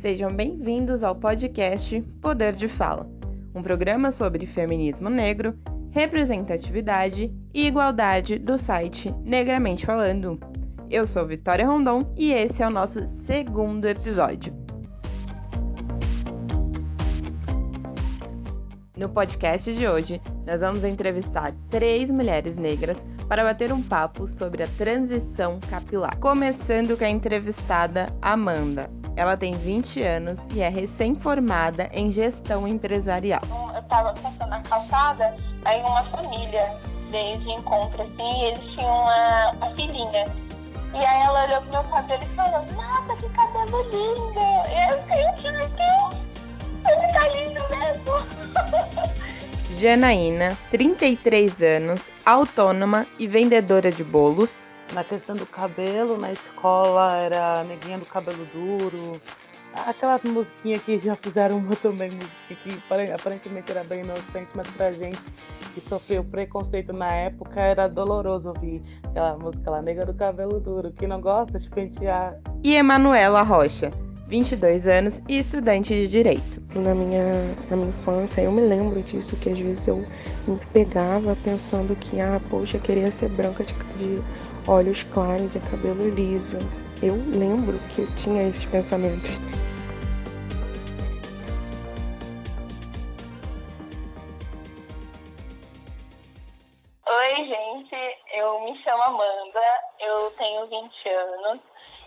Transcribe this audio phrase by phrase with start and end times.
[0.00, 3.06] Sejam bem-vindos ao podcast Poder de Fala,
[3.54, 5.54] um programa sobre feminismo negro,
[5.90, 10.40] representatividade e igualdade do site Negramente Falando.
[10.88, 14.54] Eu sou Vitória Rondon e esse é o nosso segundo episódio.
[18.96, 24.62] No podcast de hoje, nós vamos entrevistar três mulheres negras para bater um papo sobre
[24.62, 26.16] a transição capilar.
[26.16, 28.99] Começando com a entrevistada Amanda.
[29.20, 33.42] Ela tem 20 anos e é recém-formada em gestão empresarial.
[33.74, 36.74] Eu estava passando na calçada, aí uma família
[37.10, 40.24] veio de encontro assim, e eles tinham uma, uma filhinha.
[40.94, 44.40] E aí ela olhou pro meu cabelo e falou, nossa, que cabelo lindo!
[44.70, 45.02] E eu
[45.34, 46.14] fiquei, meu Deus,
[46.88, 49.20] ele tá lindo mesmo!
[49.78, 54.62] Janaína, 33 anos, autônoma e vendedora de bolos.
[54.92, 59.20] Na questão do cabelo, na escola era neguinha do cabelo duro.
[59.86, 64.90] Aquelas musiquinhas que já fizeram uma também, música que aparentemente era bem inocente, mas pra
[64.90, 65.20] gente
[65.72, 70.90] que sofreu preconceito na época era doloroso ouvir aquela música lá, nega do cabelo duro,
[70.90, 72.36] que não gosta de pentear.
[72.64, 73.92] E Emanuela Rocha,
[74.26, 76.60] 22 anos e estudante de Direito.
[76.74, 77.30] Na minha,
[77.68, 80.04] na minha infância, eu me lembro disso, que às vezes eu
[80.48, 84.22] me pegava pensando que, ah, poxa, eu queria ser branca de, de
[84.70, 86.56] olhos claros e cabelo liso.
[87.02, 89.32] Eu lembro que eu tinha esses pensamentos.
[97.04, 97.96] Oi, gente,
[98.32, 99.60] eu me chamo Amanda,
[99.98, 101.60] eu tenho 20 anos.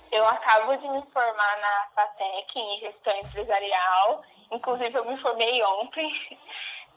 [0.09, 4.23] Eu acabo de me formar na FATEC em gestão empresarial.
[4.51, 6.09] Inclusive, eu me formei ontem.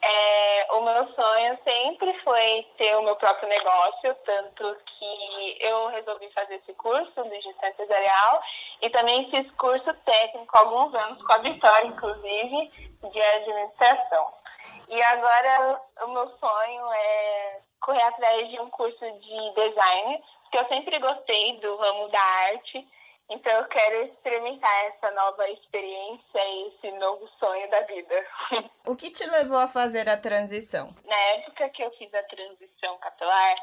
[0.02, 6.30] É, o meu sonho sempre foi ter o meu próprio negócio, tanto que eu resolvi
[6.32, 8.42] fazer esse curso de gestão empresarial
[8.82, 12.70] e também fiz curso técnico alguns anos com a Vitória, inclusive,
[13.10, 14.32] de administração.
[14.88, 20.68] E agora o meu sonho é correr atrás de um curso de design, porque eu
[20.68, 22.86] sempre gostei do ramo da arte
[23.28, 28.26] então eu quero experimentar essa nova experiência e esse novo sonho da vida.
[28.86, 30.88] O que te levou a fazer a transição?
[31.04, 33.56] Na época que eu fiz a transição capilar,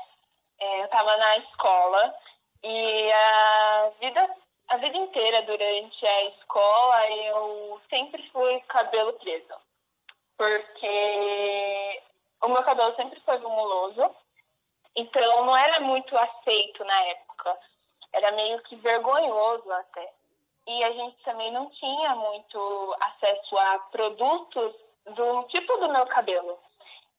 [0.59, 2.13] é, eu estava na escola
[2.62, 4.35] e a vida,
[4.68, 9.56] a vida inteira durante a escola eu sempre fui cabelo preso.
[10.38, 12.01] Porque
[12.41, 14.13] o meu cabelo sempre foi volumoso,
[14.94, 17.57] então não era muito aceito na época
[18.13, 20.13] era meio que vergonhoso até.
[20.66, 24.74] E a gente também não tinha muito acesso a produtos
[25.06, 26.57] do tipo do meu cabelo.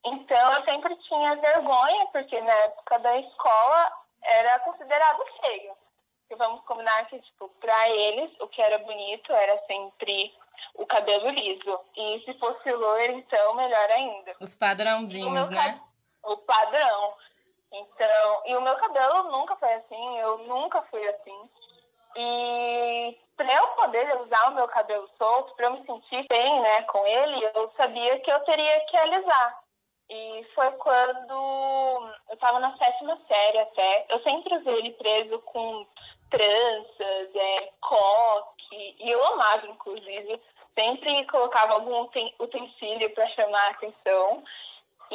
[0.05, 5.77] Então eu sempre tinha vergonha, porque na época da escola era considerado feio.
[6.31, 10.35] E vamos combinar que, tipo, pra eles, o que era bonito era sempre
[10.75, 11.81] o cabelo liso.
[11.97, 14.35] E se fosse loiro, então, melhor ainda.
[14.41, 15.81] Os padrãozinhos, né?
[16.23, 17.15] O padrão.
[17.77, 21.51] Então, e o meu cabelo nunca foi assim, eu nunca fui assim.
[22.17, 26.83] E para eu poder usar o meu cabelo solto, para eu me sentir bem, né,
[26.83, 29.65] com ele, eu sabia que eu teria que alisar.
[30.09, 34.07] E foi quando eu estava na sétima série até.
[34.11, 35.87] Eu sempre usei ele preso com
[36.31, 40.41] tranças, é, coque, e eu amava, inclusive.
[40.75, 42.09] Sempre colocava algum
[42.39, 44.45] utensílio para chamar a atenção.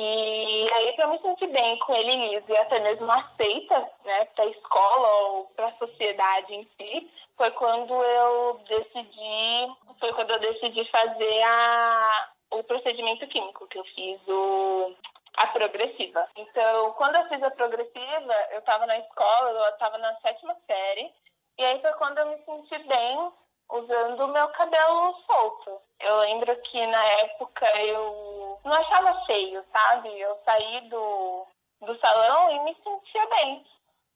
[0.01, 4.45] E aí, para me sentir bem com ele liso e até mesmo aceita, né, para
[4.45, 10.39] a escola ou para a sociedade em si, foi quando eu decidi, foi quando eu
[10.39, 14.95] decidi fazer a, o procedimento químico, que eu fiz o,
[15.35, 16.25] a progressiva.
[16.37, 21.11] Então, quando eu fiz a progressiva, eu estava na escola, eu estava na sétima série,
[21.57, 23.31] e aí foi quando eu me senti bem
[23.69, 25.81] usando o meu cabelo solto.
[25.99, 30.19] Eu lembro que na época eu não achava feio, sabe?
[30.19, 31.45] Eu saí do,
[31.81, 33.65] do salão e me sentia bem.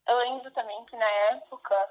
[0.07, 1.89] Eu lembro também que na época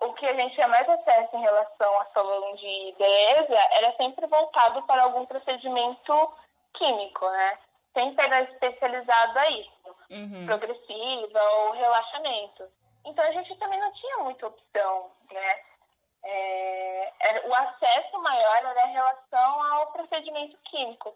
[0.00, 4.26] o que a gente tinha mais acesso em relação a salão de beleza era sempre
[4.26, 6.32] voltado para algum procedimento
[6.74, 7.58] químico, né?
[7.94, 10.46] Sempre era especializado a isso, uhum.
[10.46, 12.64] progressiva ou relaxamento.
[13.04, 15.60] Então a gente também não tinha muita opção, né?
[16.30, 21.14] É, o acesso maior era em relação ao procedimento químico.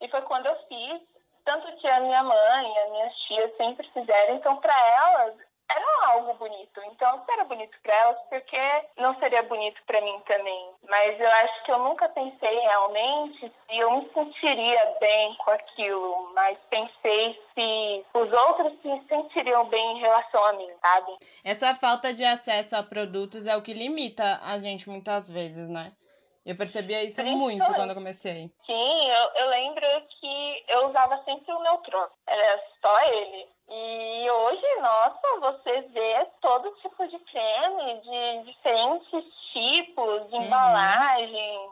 [0.00, 1.02] E foi quando eu fiz,
[1.44, 5.34] tanto que a minha mãe e as minhas tias sempre fizeram, então para elas
[5.70, 6.80] era algo bonito.
[6.86, 8.58] Então, se era bonito para elas, porque
[8.96, 10.70] não seria bonito para mim também?
[10.88, 16.32] Mas eu acho que eu nunca pensei realmente se eu me sentiria bem com aquilo,
[16.34, 21.16] mas pensei se os outros se sentiriam bem em relação a mim, sabe?
[21.44, 25.92] Essa falta de acesso a produtos é o que limita a gente muitas vezes, né?
[26.44, 28.50] Eu percebia isso muito quando eu comecei.
[28.66, 29.86] Sim, eu, eu lembro
[30.20, 32.06] que eu usava sempre o Neutron.
[32.26, 33.48] Era só ele.
[33.68, 40.42] E hoje, nossa, você vê todo tipo de creme, de diferentes tipos, de uhum.
[40.42, 41.70] embalagem,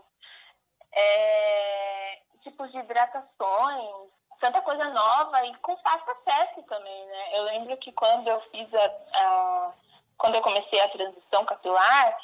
[0.93, 4.11] é, tipos de hidratações,
[4.41, 7.39] tanta coisa nova e com fácil acesso também, né?
[7.39, 9.73] Eu lembro que quando eu fiz a, a
[10.19, 12.17] quando eu comecei a transição capilar,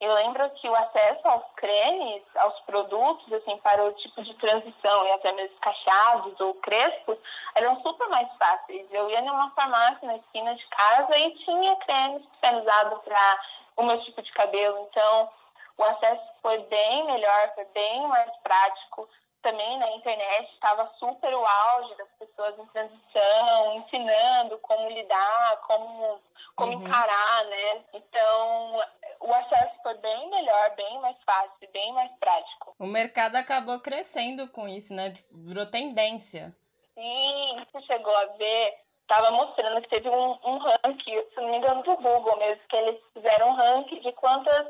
[0.00, 5.06] eu lembro que o acesso aos cremes, aos produtos, assim, para o tipo de transição
[5.06, 7.16] e até mesmo cacheados ou crespos,
[7.54, 8.86] eram super mais fáceis.
[8.92, 13.40] Eu ia numa farmácia na esquina de casa e tinha creme especializado para
[13.76, 14.86] o meu tipo de cabelo.
[14.90, 15.30] Então,
[15.78, 19.08] o acesso foi bem melhor, foi bem mais prático.
[19.42, 26.20] Também na internet estava super o auge das pessoas em transição, ensinando como lidar, como,
[26.54, 26.82] como uhum.
[26.82, 27.84] encarar, né?
[27.94, 28.82] Então,
[29.26, 32.74] o acesso foi bem melhor, bem mais fácil, bem mais prático.
[32.78, 35.10] O mercado acabou crescendo com isso, né?
[35.10, 36.54] Tipo, virou tendência.
[36.94, 41.56] Sim, você chegou a ver, estava mostrando que teve um, um ranking, se não me
[41.56, 44.66] engano, do Google mesmo, que eles fizeram um ranking de quantas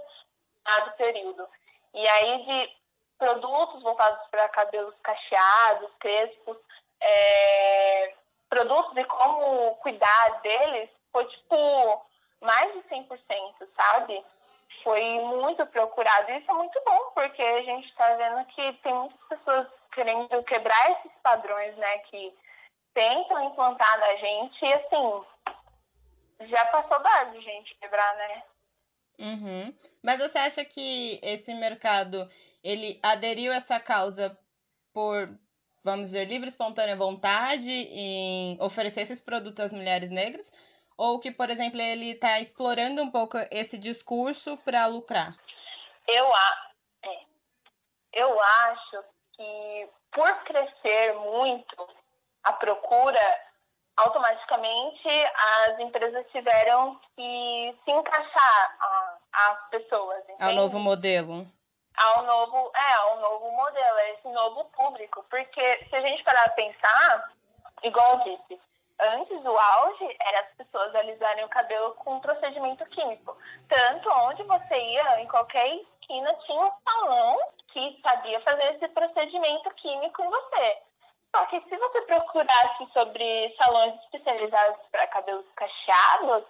[0.85, 1.47] do período.
[1.95, 2.77] E aí de
[3.19, 6.57] produtos voltados para cabelos cacheados, crespos,
[7.01, 8.15] é,
[8.49, 12.07] produtos e como cuidar deles, foi tipo
[12.41, 14.25] mais de 100%, sabe?
[14.83, 16.31] Foi muito procurado.
[16.33, 20.91] Isso é muito bom, porque a gente está vendo que tem muitas pessoas querendo quebrar
[20.93, 21.99] esses padrões, né?
[22.11, 22.35] Que
[22.95, 25.25] tentam implantar na gente e assim,
[26.49, 28.43] já passou da hora de gente quebrar, né?
[29.19, 29.75] Uhum.
[30.03, 32.29] Mas você acha que esse mercado
[32.63, 34.39] ele aderiu a essa causa
[34.93, 35.29] por,
[35.83, 40.53] vamos dizer, livre espontânea vontade em oferecer esses produtos às mulheres negras?
[40.97, 45.37] Ou que, por exemplo, ele está explorando um pouco esse discurso para lucrar?
[46.09, 46.71] Eu, a...
[47.05, 47.21] É.
[48.15, 51.89] eu acho que por crescer muito
[52.45, 53.21] a procura,
[53.97, 58.79] automaticamente as empresas tiveram que se encaixar
[59.33, 60.23] às pessoas.
[60.25, 60.43] Entende?
[60.43, 61.47] Ao novo modelo.
[61.97, 65.25] Ao novo, é, ao novo modelo, a esse novo público.
[65.29, 67.33] Porque se a gente parar a pensar,
[67.83, 68.61] igual eu disse,
[69.01, 73.37] antes o auge era as pessoas alisarem o cabelo com um procedimento químico.
[73.69, 77.39] Tanto onde você ia, em qualquer esquina, tinha um salão
[77.69, 80.79] que sabia fazer esse procedimento químico em você.
[81.35, 86.45] Só que se você procurasse sobre salões especializados para cabelos cacheados,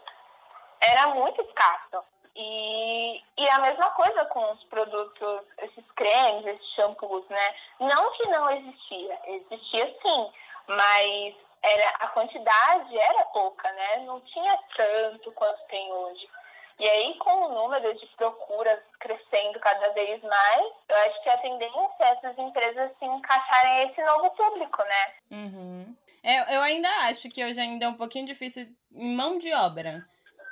[0.81, 2.04] era muito escasso.
[2.37, 7.54] E, e a mesma coisa com os produtos, esses cremes, esses shampoos, né?
[7.81, 10.32] Não que não existia, existia sim,
[10.69, 13.98] mas era a quantidade era pouca, né?
[14.06, 16.28] Não tinha tanto quanto tem hoje.
[16.78, 21.38] E aí, com o número de procuras crescendo cada vez mais, eu acho que a
[21.38, 25.14] tendência é essas empresas se encaixarem esse novo público, né?
[25.30, 25.96] Uhum.
[26.22, 30.04] É, eu ainda acho que hoje ainda é um pouquinho difícil em mão de obra.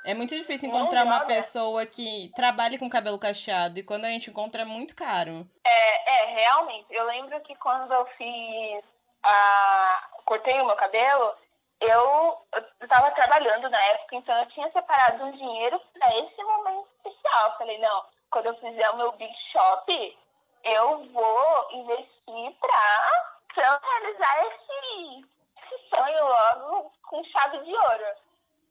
[0.05, 3.79] É muito difícil encontrar uma pessoa que trabalhe com cabelo cacheado.
[3.79, 5.47] E quando a gente encontra, é muito caro.
[5.65, 6.85] É, é, realmente.
[6.91, 8.83] Eu lembro que quando eu fiz
[9.23, 11.35] a, cortei o meu cabelo,
[11.79, 12.41] eu
[12.81, 17.57] estava trabalhando na época, então eu tinha separado um dinheiro para esse momento especial.
[17.57, 20.17] Falei, não, quando eu fizer o meu Big Shop,
[20.63, 25.25] eu vou investir para realizar esse,
[25.63, 28.05] esse sonho logo com chave de ouro.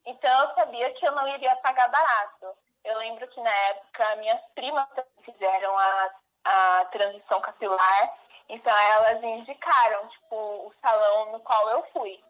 [0.07, 2.57] Então eu sabia que eu não iria pagar barato.
[2.85, 4.87] Eu lembro que na época minhas primas
[5.25, 6.11] fizeram a,
[6.45, 12.23] a transição capilar então elas indicaram, tipo, o salão no qual eu fui.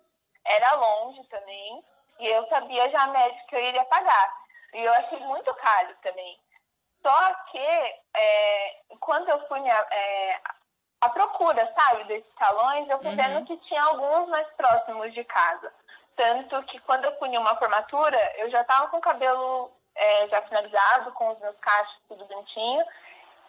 [0.44, 1.84] Era longe também,
[2.20, 4.44] e eu sabia já a média que eu iria pagar.
[4.74, 6.38] E eu achei muito caro também.
[7.02, 7.58] Só que
[8.16, 10.40] é, quando eu fui minha, é,
[11.02, 13.16] a procura, sabe, desses salões, eu fui uhum.
[13.16, 15.72] vendo que tinha alguns mais próximos de casa.
[16.16, 20.28] Tanto que quando eu fui em uma formatura, eu já estava com o cabelo é,
[20.28, 22.84] já finalizado, com os meus cachos tudo bonitinho.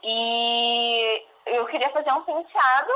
[0.07, 2.91] E eu queria fazer um penteado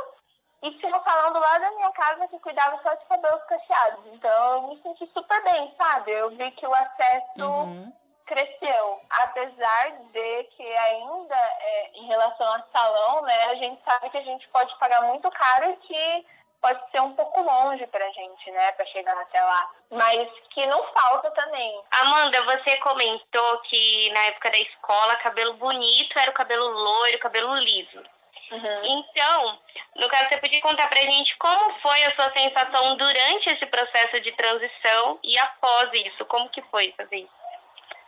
[0.61, 4.05] e tinha um salão do lado da minha casa que cuidava só de cabelos cacheados.
[4.13, 6.11] Então eu me senti super bem, sabe?
[6.11, 7.91] Eu vi que o acesso uhum.
[8.27, 9.01] cresceu.
[9.09, 14.23] Apesar de que ainda é, em relação a salão, né, a gente sabe que a
[14.23, 16.25] gente pode pagar muito caro e que
[16.61, 19.71] pode ser um pouco longe pra gente, né, pra chegar até lá.
[19.91, 21.81] Mas que não falta também.
[21.91, 27.55] Amanda, você comentou que na época da escola, cabelo bonito era o cabelo loiro, cabelo
[27.55, 28.03] liso.
[28.51, 28.85] Uhum.
[28.85, 29.59] Então,
[29.95, 34.19] no caso, você podia contar pra gente como foi a sua sensação durante esse processo
[34.21, 37.39] de transição e após isso, como que foi fazer isso?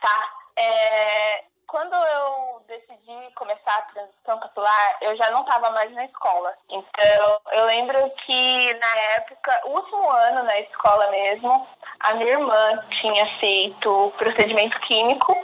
[0.00, 0.32] Tá.
[0.56, 6.54] É, quando eu decidi começar a transição capilar, eu já não estava mais na escola.
[6.68, 11.66] Então, eu lembro que na época, o último ano na escola mesmo,
[11.98, 15.34] a minha irmã tinha feito procedimento químico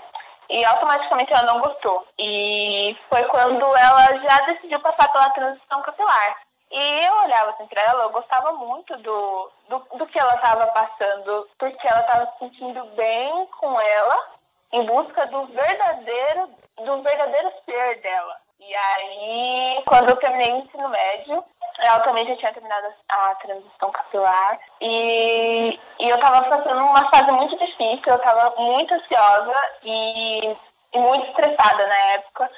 [0.51, 2.07] e automaticamente ela não gostou.
[2.19, 6.43] E foi quando ela já decidiu passar pela transição capilar.
[6.71, 10.67] E eu olhava assim pra ela, eu gostava muito do, do, do que ela estava
[10.67, 14.38] passando, porque ela estava se sentindo bem com ela
[14.73, 18.37] em busca do verdadeiro, do verdadeiro ser dela.
[18.61, 21.45] E aí, quando eu terminei o ensino médio,
[21.79, 24.59] ela também já tinha terminado a transição capilar.
[24.81, 30.57] E, e eu tava passando uma fase muito difícil, eu tava muito ansiosa e,
[30.93, 32.51] e muito estressada na época,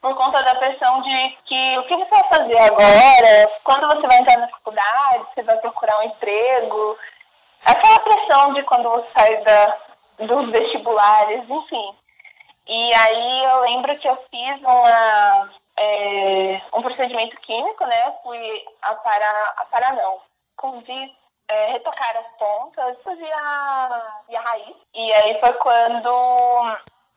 [0.00, 4.18] por conta da pressão de que o que você vai fazer agora, quando você vai
[4.18, 6.96] entrar na faculdade, você vai procurar um emprego.
[7.64, 9.76] Aquela pressão de quando você sai da,
[10.18, 11.94] dos vestibulares, enfim.
[12.66, 18.14] E aí eu lembro que eu fiz uma, é, um procedimento químico, né?
[18.22, 20.18] Fui aparar, aparar não,
[20.56, 21.10] como diz,
[21.48, 24.76] é, retocar as pontas e a, e a raiz.
[24.94, 26.10] E aí foi quando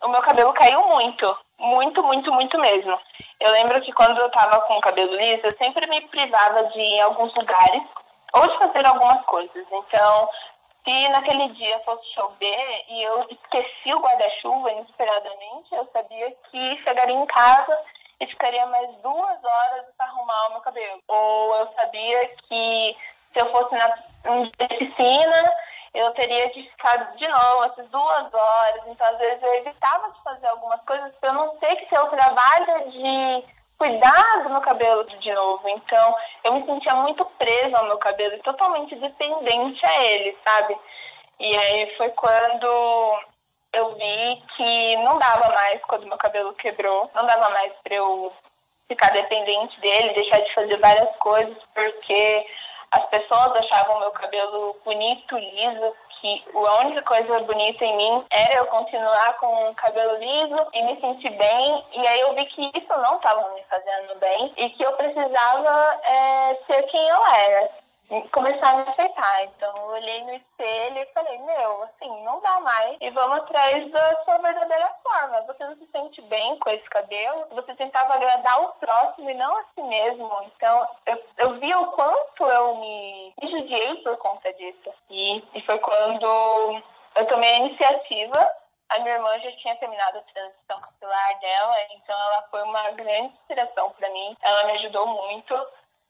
[0.04, 2.98] o meu cabelo caiu muito, muito, muito, muito mesmo.
[3.40, 6.80] Eu lembro que quando eu tava com o cabelo liso, eu sempre me privava de
[6.80, 7.84] ir em alguns lugares
[8.34, 9.66] ou de fazer algumas coisas.
[9.72, 10.30] Então,
[10.84, 17.16] se naquele dia fosse chover e eu esqueci o guarda-chuva inesperadamente, eu sabia que chegaria
[17.16, 17.78] em casa
[18.20, 21.02] e ficaria mais duas horas para arrumar o meu cabelo.
[21.08, 22.98] Ou eu sabia que
[23.34, 25.54] se eu fosse na piscina,
[25.94, 28.82] eu teria de ficar de novo essas duas horas.
[28.88, 32.00] Então, às vezes, eu evitava de fazer algumas coisas para eu não ter que ter
[32.00, 33.44] o trabalho de
[33.82, 35.68] cuidar do meu cabelo de novo.
[35.70, 40.78] Então, eu me sentia muito presa ao meu cabelo e totalmente dependente a ele, sabe?
[41.40, 43.20] E aí foi quando
[43.74, 48.32] eu vi que não dava mais quando meu cabelo quebrou, não dava mais para eu
[48.88, 52.46] ficar dependente dele, deixar de fazer várias coisas, porque
[52.92, 58.56] as pessoas achavam meu cabelo bonito, liso, que a única coisa bonita em mim era
[58.56, 61.84] eu continuar com o cabelo liso e me sentir bem.
[61.94, 66.00] E aí eu vi que isso não estava me fazendo bem e que eu precisava
[66.04, 67.81] é, ser quem eu era
[68.32, 69.44] começar a me aceitar.
[69.46, 72.98] Então eu olhei no espelho e falei, meu, assim, não dá mais.
[73.00, 75.42] E vamos atrás da sua verdadeira forma.
[75.42, 79.58] Você não se sente bem com esse cabelo, você tentava agradar o próximo e não
[79.58, 80.30] a si mesmo.
[80.56, 84.94] Então eu, eu vi o quanto eu me, me judiei por conta disso.
[85.10, 86.82] E, e foi quando
[87.16, 92.14] eu tomei a iniciativa a minha irmã já tinha terminado a transição capilar dela, então
[92.14, 94.36] ela foi uma grande inspiração para mim.
[94.42, 95.56] Ela me ajudou muito.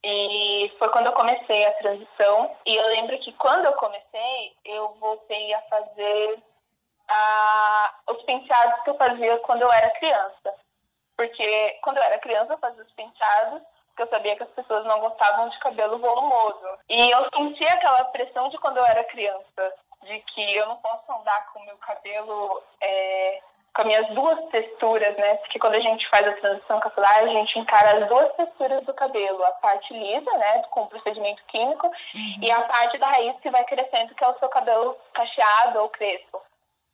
[0.03, 2.55] E foi quando eu comecei a transição.
[2.65, 6.39] E eu lembro que quando eu comecei, eu voltei a fazer
[8.09, 10.55] os penteados que eu fazia quando eu era criança.
[11.15, 14.85] Porque quando eu era criança, eu fazia os penteados porque eu sabia que as pessoas
[14.85, 16.67] não gostavam de cabelo volumoso.
[16.89, 21.11] E eu sentia aquela pressão de quando eu era criança, de que eu não posso
[21.11, 23.41] andar com o meu cabelo é,
[23.73, 25.35] com as minhas duas texturas, né?
[25.37, 28.93] Porque quando a gente faz a transição capilar, a gente encara as duas texturas do
[28.93, 32.35] cabelo, a parte lisa, né, com o procedimento químico, uhum.
[32.41, 35.89] e a parte da raiz que vai crescendo, que é o seu cabelo cacheado ou
[35.89, 36.41] crespo.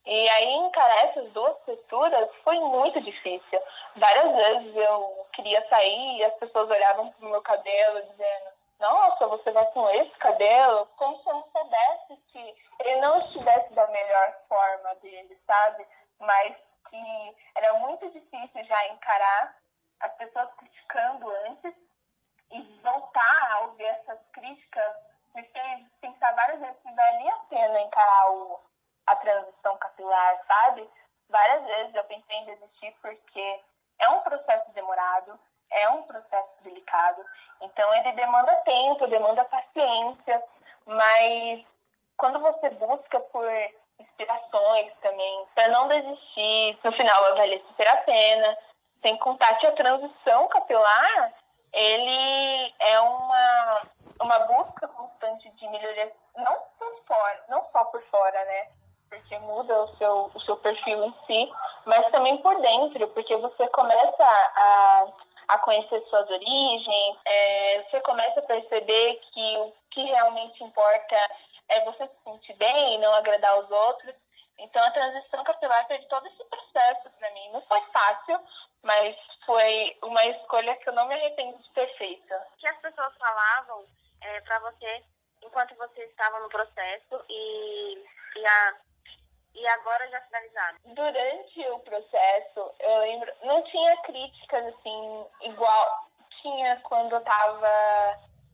[0.06, 3.60] E aí encarar essas duas texturas foi muito difícil.
[3.96, 9.52] Várias vezes eu queria sair e as pessoas olhavam pro meu cabelo dizendo nossa, você
[9.52, 14.36] vai com esse cabelo, como se eu não soubesse que ele não estivesse da melhor
[14.48, 15.86] forma dele, sabe?
[16.20, 16.56] Mas
[16.90, 19.56] que era muito difícil já encarar
[20.02, 21.74] as pessoas criticando antes
[22.52, 24.96] e voltar a ouvir essas críticas
[25.36, 28.60] me fez pensar várias vezes se valia a pena encarar o,
[29.06, 30.90] a transição capilar, sabe?
[31.30, 33.62] Várias vezes eu pensei em desistir porque
[34.00, 35.40] é um processo demorado,
[35.70, 37.24] é um processo delicado,
[37.62, 40.44] então ele demanda tempo, demanda paciência,
[40.86, 41.66] mas
[42.16, 43.46] quando você busca por
[44.00, 46.78] inspirações também, para não desistir.
[46.84, 48.58] No final, vai valer super a pena.
[49.02, 51.34] Sem contar que a transição capilar,
[51.74, 53.82] ele é uma,
[54.22, 58.68] uma busca constante de melhoria, não por fora, não só por fora, né?
[59.10, 61.54] Porque muda o seu, o seu perfil em si,
[61.86, 65.08] mas também por dentro, porque você começa a,
[65.50, 71.16] a conhecer suas origens, é, você começa a perceber que o que realmente importa
[71.70, 74.16] é você se sentir bem e não agradar os outros.
[74.60, 77.50] Então a transição capilar teve todo esse processo para mim.
[77.52, 78.40] Não foi fácil,
[78.84, 82.34] mas foi uma escolha que eu não me arrependo de ter feito.
[82.34, 83.86] O que as pessoas falavam
[84.22, 85.04] é, para você
[85.44, 88.04] enquanto você estava no processo e,
[88.36, 88.76] e, a,
[89.54, 90.78] e agora já finalizado?
[90.86, 96.08] Durante o processo, eu lembro, não tinha críticas assim, igual
[96.42, 97.70] tinha quando eu tava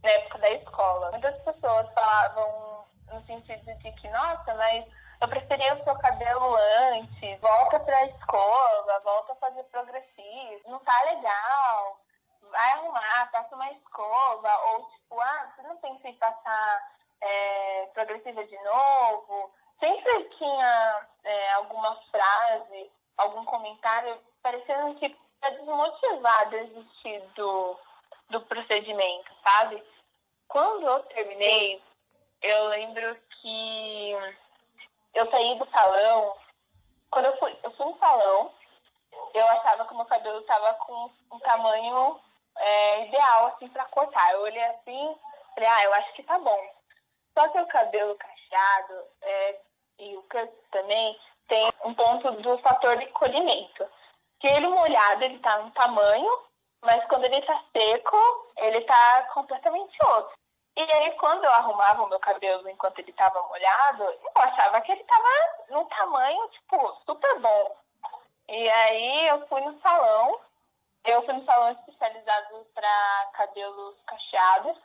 [0.04, 1.12] na época da escola.
[1.12, 2.73] Muitas pessoas falavam
[3.14, 4.86] no sentido de que, nossa, mas
[5.22, 11.04] eu preferia o seu cabelo antes, volta pra escova, volta a fazer progressivo, não tá
[11.06, 12.00] legal,
[12.50, 16.92] vai arrumar, passa uma escova, ou tipo, ah, você não pensa em passar
[17.22, 19.52] é, progressiva de novo.
[19.80, 26.46] Sempre tinha é, alguma frase, algum comentário parecendo que para desmotivar a
[27.36, 27.80] do,
[28.30, 29.84] do procedimento, sabe?
[30.48, 31.82] Quando eu terminei,
[32.44, 34.12] eu lembro que
[35.14, 36.36] eu saí do salão.
[37.10, 38.52] Quando eu fui, eu fui no salão,
[39.34, 42.20] eu achava que o meu cabelo estava com um tamanho
[42.58, 44.34] é, ideal, assim, para cortar.
[44.34, 45.16] Eu olhei assim,
[45.56, 46.70] falei, ah, eu acho que tá bom.
[47.38, 49.60] Só que o cabelo cacheado é,
[50.00, 53.88] e o cut também tem um ponto do fator de colhimento.
[54.40, 56.44] Que ele molhado, ele tá um tamanho,
[56.84, 60.43] mas quando ele tá seco, ele tá completamente outro.
[60.76, 64.92] E aí, quando eu arrumava o meu cabelo enquanto ele tava molhado, eu achava que
[64.92, 65.30] ele tava
[65.70, 67.78] num tamanho, tipo, super bom.
[68.50, 70.40] E aí, eu fui no salão,
[71.06, 74.78] eu fui no salão especializado para cabelos cacheados,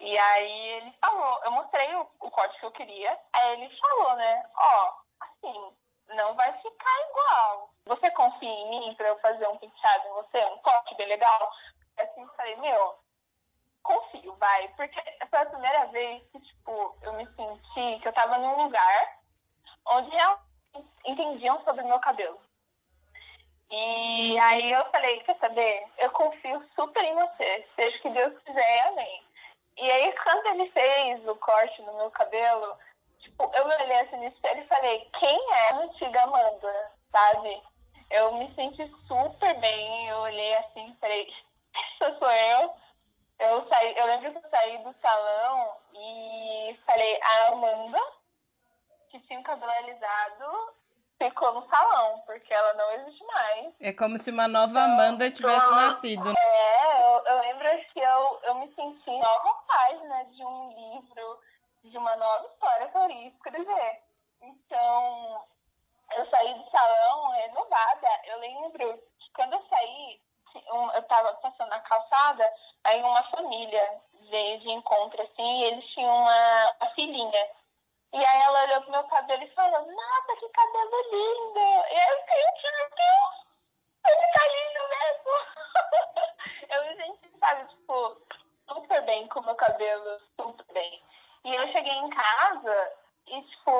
[0.00, 4.16] e aí ele falou, eu mostrei o, o corte que eu queria, aí ele falou,
[4.16, 5.76] né, ó, assim,
[6.08, 7.70] não vai ficar igual.
[7.86, 11.50] Você confia em mim pra eu fazer um penteado em você, um corte bem legal?
[11.98, 12.98] Assim, eu falei, meu,
[13.84, 14.68] confio, vai.
[14.76, 15.00] Porque
[15.30, 19.18] foi a primeira vez que, tipo, eu me senti que eu tava num lugar
[19.86, 20.10] onde
[21.06, 22.40] entendiam sobre o meu cabelo.
[23.70, 25.86] E aí eu falei, quer saber?
[25.98, 27.68] Eu confio super em você.
[27.76, 29.22] Seja o que Deus quiser, amém.
[29.76, 32.78] E aí, quando ele fez o corte no meu cabelo,
[33.18, 37.62] tipo, eu me olhei assim no espelho e falei, quem é a antiga Amanda, sabe?
[38.10, 41.28] Eu me senti super bem, eu olhei assim e falei,
[41.74, 42.83] essa sou eu.
[43.38, 47.98] Eu, saí, eu lembro que eu saí do salão e falei, a Amanda,
[49.10, 50.74] que tinha o cabelo alisado,
[51.18, 53.74] ficou no salão, porque ela não existe mais.
[53.80, 56.32] É como se uma nova então, Amanda tivesse nascido.
[56.36, 61.38] É, eu, eu lembro que eu, eu me senti nova página de um livro,
[61.84, 64.02] de uma nova história que eu ia escrever.
[64.42, 65.44] Então,
[66.16, 68.08] eu saí do salão renovada.
[68.26, 70.20] Eu lembro que quando eu saí,
[70.54, 72.52] eu estava passando na calçada,
[72.84, 77.50] aí uma família veio de encontro assim, e eles tinham uma, uma filhinha.
[78.12, 81.60] E aí ela olhou pro meu cabelo e falou, nossa, que cabelo lindo!
[81.90, 83.46] E eu fiquei, meu Deus,
[84.06, 85.32] ele tá lindo mesmo!
[86.70, 88.20] eu senti, sabe, tipo,
[88.68, 91.02] super bem com o meu cabelo, super bem.
[91.44, 93.03] E eu cheguei em casa
[93.34, 93.70] e, tipo,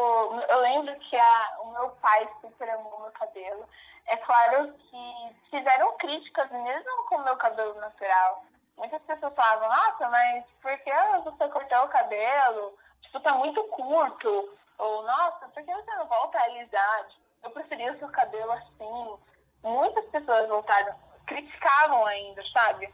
[0.48, 3.68] eu lembro que a, o meu pai super amou meu cabelo.
[4.06, 8.44] É claro que fizeram críticas mesmo com o meu cabelo natural.
[8.76, 12.76] Muitas pessoas falavam, nossa, mas por que você cortou o cabelo?
[13.02, 14.58] Tipo, tá muito curto.
[14.78, 17.06] Ou, nossa, por que você não volta a alisar?
[17.44, 19.18] Eu preferia o seu cabelo assim.
[19.62, 20.94] Muitas pessoas voltaram,
[21.26, 22.92] criticavam ainda, sabe?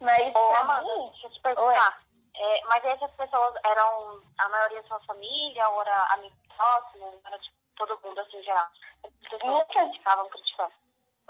[0.00, 1.10] Mas, Ô, Amanda, mim...
[1.10, 2.02] deixa eu te perguntar.
[2.34, 7.56] É, mas essas pessoas eram, a maioria sua família, ou era amigos próximos, era tipo,
[7.76, 8.68] todo mundo assim já?
[9.04, 10.72] As pessoas que criticavam, criticavam.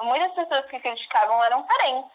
[0.00, 2.10] Muitas pessoas que criticavam eram parentes.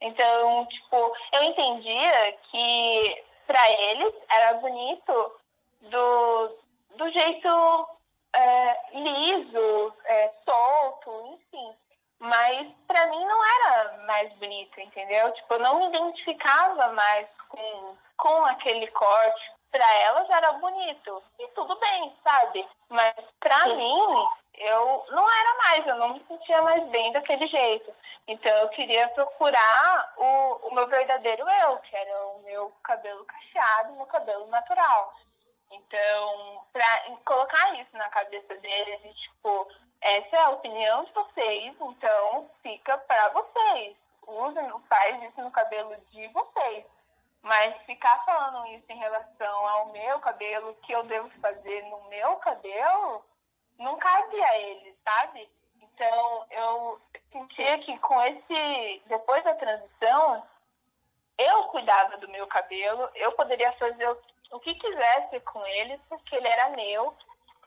[0.00, 5.40] Então, tipo, eu entendia que para eles era bonito
[5.82, 6.58] do,
[6.96, 7.88] do jeito
[8.34, 11.74] é, liso, é, solto, enfim.
[12.20, 15.32] Mas para mim não era mais bonito, entendeu?
[15.34, 19.52] Tipo, eu não me identificava mais com, com aquele corte.
[19.70, 21.22] Para elas era bonito.
[21.38, 22.66] E tudo bem, sabe?
[22.88, 27.94] Mas para mim, eu não era mais, eu não me sentia mais bem daquele jeito.
[28.26, 33.92] Então eu queria procurar o, o meu verdadeiro eu, que era o meu cabelo cacheado,
[33.92, 35.14] meu cabelo natural.
[35.70, 39.68] Então, para colocar isso na cabeça deles e, tipo,
[40.00, 43.96] essa é a opinião de vocês, então fica para vocês.
[44.26, 46.84] Usem, faz isso no cabelo de vocês.
[47.42, 52.36] Mas ficar falando isso em relação ao meu cabelo, que eu devo fazer no meu
[52.36, 53.24] cabelo,
[53.78, 55.48] não cabe a ele, sabe?
[55.80, 57.00] Então, eu
[57.32, 59.02] sentia que com esse.
[59.06, 60.46] Depois da transição,
[61.38, 64.18] eu cuidava do meu cabelo, eu poderia fazer o,
[64.52, 67.14] o que quisesse com ele, porque ele era meu,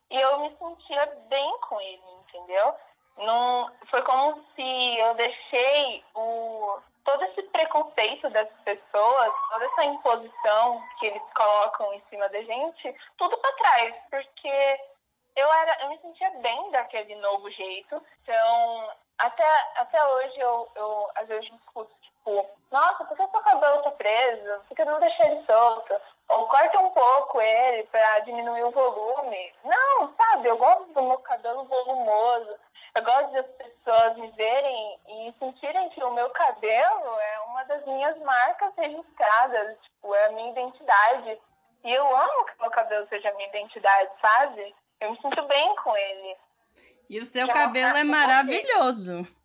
[0.09, 2.75] e eu me sentia bem com ele, entendeu?
[3.17, 10.83] Não, foi como se eu deixei o, todo esse preconceito das pessoas, toda essa imposição
[10.99, 14.79] que eles colocam em cima da gente, tudo para trás, porque
[15.35, 18.01] eu era, eu me sentia bem daquele novo jeito.
[18.21, 23.83] Então, até, até hoje eu, eu às vezes discuto, tipo, nossa, por que seu cabelo
[23.83, 24.61] tá preso?
[24.67, 25.93] Por que não deixa ele solto?
[26.29, 29.53] Ou corta um pouco ele para diminuir o volume.
[29.63, 32.55] Não, sabe, eu gosto do meu cabelo volumoso.
[32.93, 37.85] Eu gosto das pessoas me verem e sentirem que o meu cabelo é uma das
[37.85, 41.39] minhas marcas registradas, tipo, é a minha identidade.
[41.83, 44.75] E eu amo que meu cabelo seja a minha identidade, sabe?
[44.99, 46.37] Eu me sinto bem com ele.
[47.09, 49.25] E o seu cabelo é maravilhoso.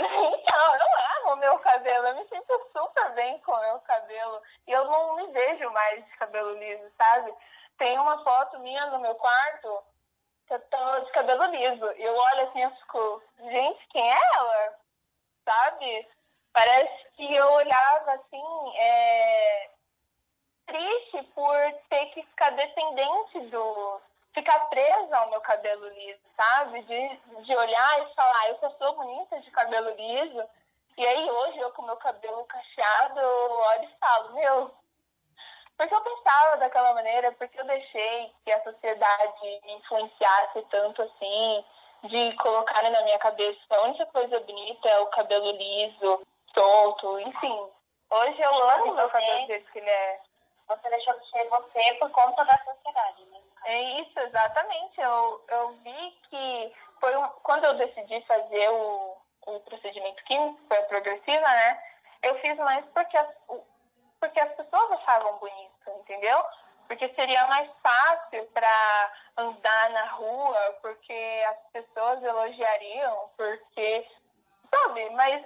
[0.00, 2.06] Então, eu amo o meu cabelo.
[2.06, 4.40] Eu me sinto super bem com o meu cabelo.
[4.64, 7.34] E eu não me vejo mais de cabelo liso, sabe?
[7.78, 9.82] Tem uma foto minha no meu quarto
[10.50, 11.92] eu tô de cabelo liso.
[11.92, 14.78] E eu olho assim e fico, gente, quem é ela?
[15.44, 16.08] Sabe?
[16.52, 19.70] Parece que eu olhava assim, é...
[20.66, 21.56] triste por
[21.88, 24.00] ter que ficar dependente do,
[24.34, 26.82] ficar presa ao meu cabelo liso, sabe?
[26.82, 30.48] De, de olhar e falar, eu sou bonita de cabelo liso.
[30.96, 34.74] E aí hoje eu com meu cabelo cacheado, eu olho e falo, meu,
[35.78, 41.64] porque eu pensava daquela maneira, porque eu deixei que a sociedade me influenciasse tanto assim,
[42.02, 47.70] de colocarem na minha cabeça a única coisa bonita é o cabelo liso, solto, enfim.
[48.10, 50.20] Hoje eu amo meu cabelo do jeito que ele é.
[50.66, 53.38] Você deixou de ser você por conta da sociedade, né?
[53.64, 55.00] É isso, exatamente.
[55.00, 60.78] Eu, eu vi que foi um, quando eu decidi fazer o, o procedimento químico, foi
[60.78, 61.82] a progressiva, né?
[62.22, 63.28] Eu fiz mais porque as,
[64.20, 66.42] porque as pessoas achavam bonito, entendeu?
[66.86, 74.06] Porque seria mais fácil para andar na rua, porque as pessoas elogiariam, porque.
[74.70, 75.10] Sabe?
[75.10, 75.44] Mas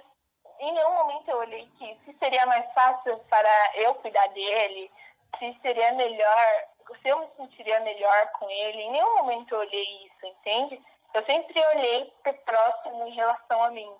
[0.59, 4.91] em nenhum momento eu olhei que se seria mais fácil para eu cuidar dele,
[5.37, 8.81] se seria melhor se eu me sentiria melhor com ele.
[8.81, 10.81] Em nenhum momento eu olhei isso, entende?
[11.13, 13.95] Eu sempre olhei para próximo em relação a mim.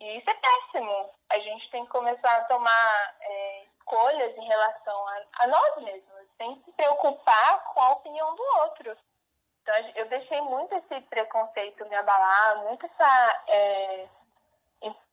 [0.00, 1.10] E isso é péssimo.
[1.30, 6.26] A gente tem que começar a tomar é, escolhas em relação a, a nós mesmos,
[6.36, 8.96] sem se preocupar com a opinião do outro.
[9.62, 14.08] Então, eu deixei muito esse preconceito me abalar, muito essa é,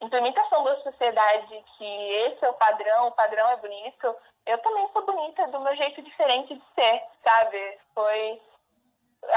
[0.02, 4.16] implementação da sociedade que esse é o padrão, o padrão é bonito
[4.50, 7.78] eu também sou bonita do meu jeito diferente de ser, sabe?
[7.94, 8.42] Foi.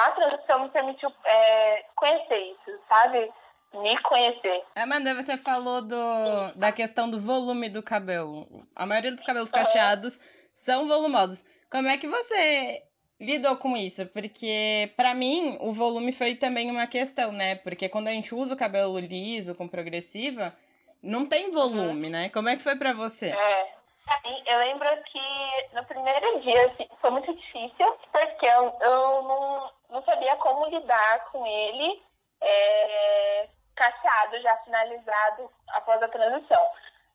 [0.04, 3.32] A transição me permitiu é, conhecer isso, sabe?
[3.74, 4.62] Me conhecer.
[4.76, 8.46] Amanda, você falou do, da questão do volume do cabelo.
[8.76, 10.22] A maioria dos cabelos cacheados uhum.
[10.52, 11.44] são volumosos.
[11.70, 12.82] Como é que você
[13.18, 14.06] lidou com isso?
[14.06, 17.54] Porque, para mim, o volume foi também uma questão, né?
[17.56, 20.54] Porque quando a gente usa o cabelo liso, com progressiva,
[21.02, 22.12] não tem volume, uhum.
[22.12, 22.28] né?
[22.28, 23.30] Como é que foi para você?
[23.30, 23.82] É.
[24.46, 30.02] Eu lembro que no primeiro dia assim, foi muito difícil, porque eu, eu não, não
[30.04, 32.02] sabia como lidar com ele
[32.42, 36.66] é, cacheado, já finalizado após a transição.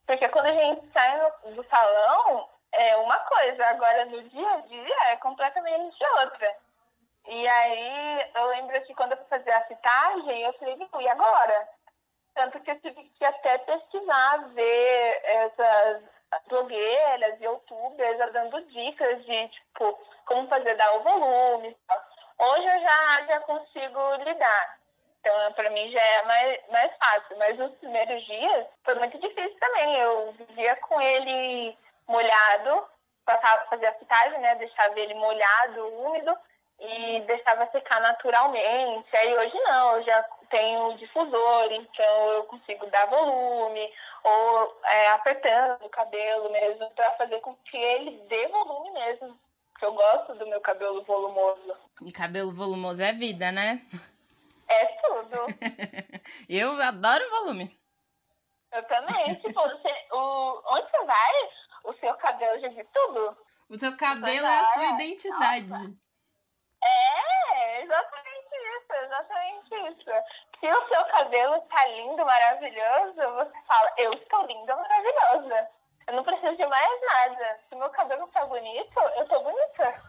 [0.06, 1.20] Porque quando a gente sai
[1.54, 6.56] do salão, é uma coisa, agora no dia a dia é completamente outra.
[7.28, 11.70] E aí eu lembro que quando eu fui fazer a citagem, eu falei, e agora?
[12.34, 16.04] Tanto que eu tive que até pesquisar, ver essas
[16.48, 21.76] blogueiras youtubers dando dicas de, tipo, como fazer dar o volume.
[22.40, 24.80] Hoje eu já, já consigo lidar.
[25.20, 27.38] Então, para mim já é mais, mais fácil.
[27.38, 29.96] Mas nos primeiros dias foi muito difícil também.
[29.96, 31.78] Eu vivia com ele
[32.08, 32.86] molhado,
[33.26, 34.56] passava fazer a fitagem, né?
[34.56, 36.38] Deixava ele molhado, úmido
[36.80, 39.16] e deixava secar naturalmente.
[39.16, 45.86] Aí hoje não, eu já tenho difusor, então eu consigo dar volume, ou é, apertando
[45.86, 49.38] o cabelo mesmo, para fazer com que ele dê volume mesmo.
[49.72, 51.76] Porque eu gosto do meu cabelo volumoso.
[52.02, 53.82] E cabelo volumoso é vida, né?
[54.70, 55.38] É tudo.
[56.50, 57.80] eu adoro volume.
[58.72, 59.36] Eu também.
[59.36, 61.34] tipo, você, o, onde você vai,
[61.86, 63.38] o seu cabelo já diz tudo.
[63.70, 65.70] O seu cabelo é a sua identidade.
[65.70, 66.08] Nossa.
[66.84, 70.12] É, exatamente isso, exatamente isso.
[70.60, 75.70] Se o seu cabelo tá lindo, maravilhoso, você fala, eu estou linda, maravilhosa.
[76.08, 77.60] Eu não preciso de mais nada.
[77.68, 80.02] Se meu cabelo tá bonito, eu tô bonita.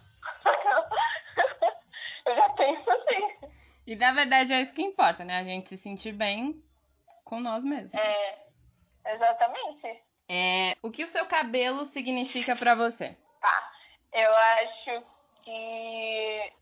[2.27, 3.58] eu já penso assim.
[3.89, 5.39] E na verdade é isso que importa, né?
[5.39, 6.63] A gente se sentir bem
[7.25, 7.95] com nós mesmos.
[7.95, 8.39] É,
[9.07, 10.03] exatamente.
[10.29, 13.17] É, o que o seu cabelo significa para você?
[13.41, 13.73] Tá.
[14.13, 15.07] Eu acho
[15.43, 16.53] que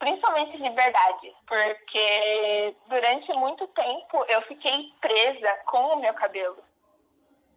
[0.00, 6.64] principalmente liberdade, porque durante muito tempo eu fiquei presa com o meu cabelo.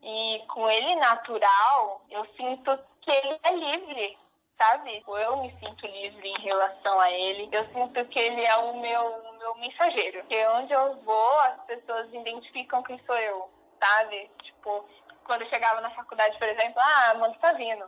[0.04, 4.18] E com ele natural, eu sinto que ele é livre.
[4.58, 4.98] Sabe?
[5.00, 7.50] Tipo, eu me sinto livre em relação a ele.
[7.52, 10.20] Eu sinto que ele é o meu, meu mensageiro.
[10.22, 14.30] Porque onde eu vou, as pessoas identificam quem sou eu, sabe?
[14.42, 14.86] Tipo,
[15.26, 17.86] quando eu chegava na faculdade, por exemplo, ah, Amanda tá vindo.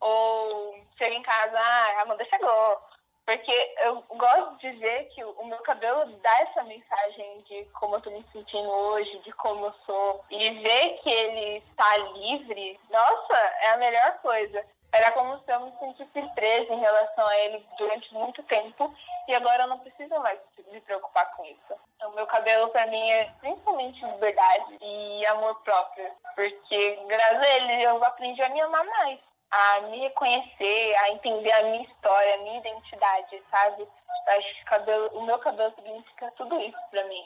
[0.00, 2.82] Ou chega em casa, ah, Amanda chegou.
[3.26, 8.00] Porque eu gosto de dizer que o meu cabelo dá essa mensagem de como eu
[8.02, 10.24] tô me sentindo hoje, de como eu sou.
[10.30, 14.62] E ver que ele está livre, nossa, é a melhor coisa.
[14.94, 18.94] Era como se eu me sentisse presa em relação a ele durante muito tempo
[19.26, 20.38] e agora eu não preciso mais
[20.70, 21.74] me preocupar com isso.
[22.04, 27.82] O meu cabelo para mim é principalmente liberdade e amor próprio, porque graças a ele
[27.82, 29.18] eu aprendi a me amar mais,
[29.50, 33.82] a me reconhecer, a entender a minha história, a minha identidade, sabe?
[33.82, 37.24] Eu acho que o, cabelo, o meu cabelo significa tudo isso para mim.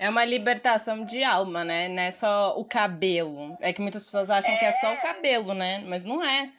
[0.00, 1.86] É uma libertação de alma, né?
[1.86, 3.56] Não é só o cabelo.
[3.60, 4.56] É que muitas pessoas acham é...
[4.56, 4.96] que é só o é.
[4.96, 5.82] cabelo, né?
[5.86, 6.52] Mas não é.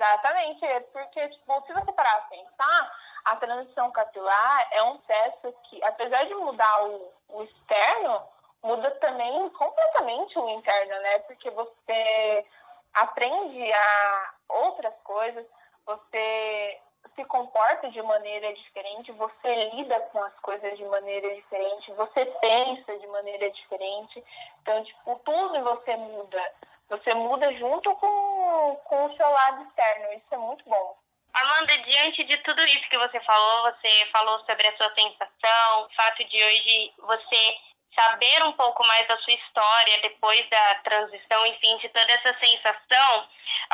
[0.00, 5.54] Exatamente, é porque, tipo, se você parar a pensar, a transição capilar é um processo
[5.64, 8.22] que, apesar de mudar o, o externo,
[8.62, 11.18] muda também completamente o interno, né?
[11.20, 12.46] Porque você
[12.94, 15.44] aprende a outras coisas,
[15.84, 16.80] você
[17.14, 22.98] se comporta de maneira diferente, você lida com as coisas de maneira diferente, você pensa
[22.98, 24.24] de maneira diferente.
[24.62, 26.52] Então, tipo, tudo em você muda.
[26.90, 30.12] Você muda junto com, com o seu lado externo.
[30.12, 30.98] Isso é muito bom.
[31.32, 35.94] Amanda, diante de tudo isso que você falou, você falou sobre a sua sensação, o
[35.94, 37.56] fato de hoje você
[37.94, 43.28] saber um pouco mais da sua história depois da transição, enfim, de toda essa sensação,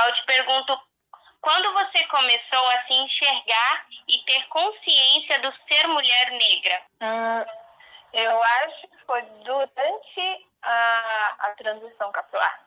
[0.04, 0.78] eu te pergunto
[1.40, 6.82] quando você começou a se enxergar e ter consciência do ser mulher negra?
[7.00, 7.44] Hum,
[8.12, 12.65] eu acho que foi durante a, a transição capilar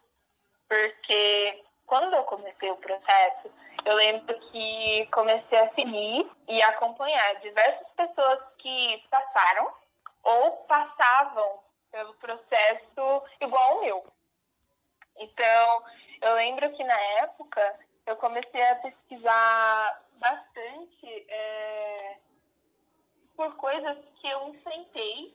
[0.69, 3.51] porque quando eu comecei o processo,
[3.83, 9.73] eu lembro que comecei a seguir e acompanhar diversas pessoas que passaram
[10.23, 11.59] ou passavam
[11.91, 14.05] pelo processo igual ao meu.
[15.17, 15.83] Então,
[16.21, 22.17] eu lembro que na época eu comecei a pesquisar bastante é,
[23.35, 25.33] por coisas que eu enfrentei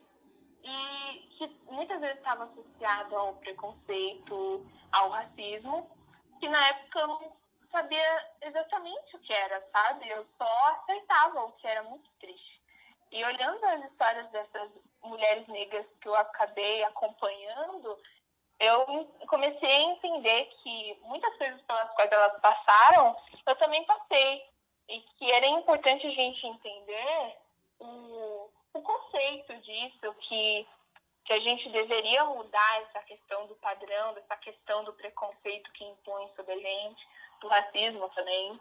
[0.63, 5.89] e que muitas vezes estava associado ao preconceito, ao racismo,
[6.39, 7.37] que na época eu não
[7.69, 10.07] sabia exatamente o que era, sabe?
[10.07, 12.61] Eu só aceitava o que era muito triste.
[13.11, 14.71] E olhando as histórias dessas
[15.03, 17.97] mulheres negras que eu acabei acompanhando,
[18.59, 24.45] eu comecei a entender que muitas coisas pelas quais elas passaram, eu também passei.
[24.87, 27.37] E que era importante a gente entender
[27.79, 30.67] o, o conceito disso, que,
[31.25, 36.29] que a gente deveria mudar essa questão do padrão, dessa questão do preconceito que impõe
[36.35, 37.07] sobre a gente,
[37.41, 38.59] do racismo também.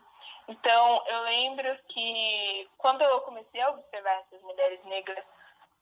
[0.48, 5.24] Então, eu lembro que quando eu comecei a observar essas mulheres negras,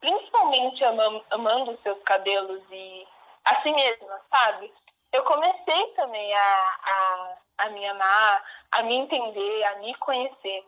[0.01, 3.07] principalmente amando, amando seus cabelos e
[3.45, 4.73] assim mesmo, sabe?
[5.13, 10.65] Eu comecei também a, a, a me amar, a me entender, a me conhecer.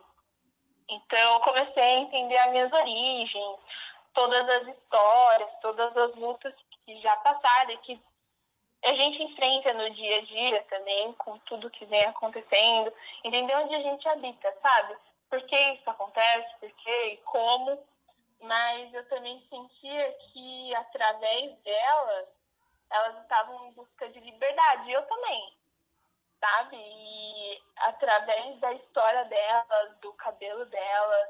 [0.89, 3.59] Então, eu comecei a entender as minhas origens,
[4.15, 8.03] todas as histórias, todas as lutas que já passaram e que
[8.85, 12.93] a gente enfrenta no dia a dia também, com tudo que vem acontecendo,
[13.25, 14.97] entender onde a gente habita, sabe?
[15.31, 17.83] Por que isso acontece, por que e como.
[18.43, 22.29] Mas eu também sentia que através delas,
[22.91, 24.93] elas estavam em busca de liberdade.
[24.93, 25.55] Eu também
[26.45, 26.77] sabe?
[26.77, 31.29] E através da história delas, do cabelo delas,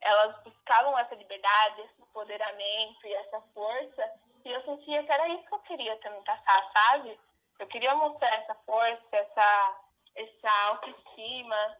[0.00, 4.12] elas buscavam essa liberdade, esse empoderamento e essa força.
[4.44, 7.18] E eu sentia que era isso que eu queria também passar, sabe?
[7.58, 9.80] Eu queria mostrar essa força, essa,
[10.14, 11.76] essa autoestima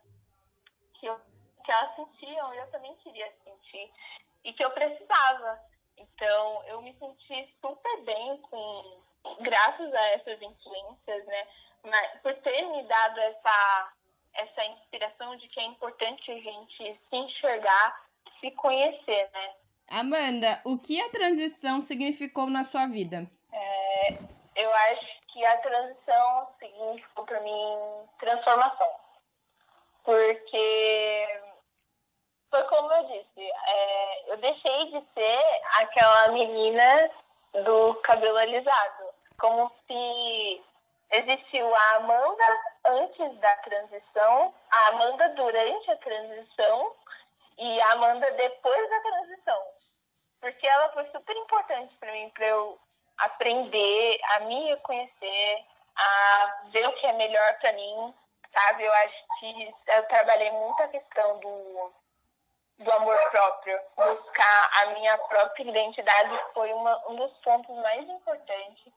[0.94, 1.20] que, eu,
[1.64, 3.92] que elas sentiam e eu também queria sentir.
[4.44, 5.60] E que eu precisava.
[5.96, 9.02] Então, eu me senti super bem com,
[9.40, 11.48] graças a essas influências, né?
[11.84, 13.92] Mas, por ter me dado essa,
[14.34, 18.07] essa inspiração de que é importante a gente se enxergar,
[18.40, 19.54] se conhecer, né?
[19.90, 23.26] Amanda, o que a transição significou na sua vida?
[23.52, 24.18] É,
[24.56, 27.78] eu acho que a transição significou para mim
[28.18, 28.92] transformação.
[30.04, 31.40] Porque
[32.50, 35.40] foi como eu disse, é, eu deixei de ser
[35.80, 37.10] aquela menina
[37.64, 39.04] do cabelo alisado.
[39.38, 40.62] Como se
[41.10, 42.44] existiu a Amanda
[42.86, 46.92] antes da transição, a Amanda durante a transição
[47.58, 49.62] e a Amanda depois da transição.
[50.40, 52.78] Porque ela foi super importante para mim, para eu
[53.18, 55.66] aprender, a me conhecer,
[55.96, 58.14] a ver o que é melhor para mim,
[58.52, 58.84] sabe?
[58.84, 61.92] Eu acho que eu trabalhei muito a questão do,
[62.78, 63.80] do amor próprio.
[63.96, 68.92] Buscar a minha própria identidade foi uma, um dos pontos mais importantes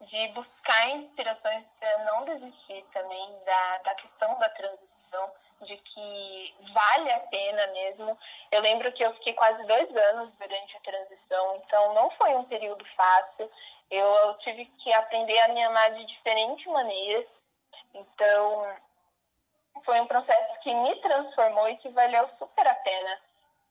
[0.00, 4.87] de buscar inspirações para não desistir também da, da questão da transição,
[5.62, 8.18] de que vale a pena mesmo.
[8.50, 12.44] Eu lembro que eu fiquei quase dois anos durante a transição, então não foi um
[12.44, 13.50] período fácil.
[13.90, 17.26] Eu, eu tive que aprender a me amar de diferentes maneiras.
[17.94, 18.76] Então,
[19.84, 23.20] foi um processo que me transformou e que valeu super a pena,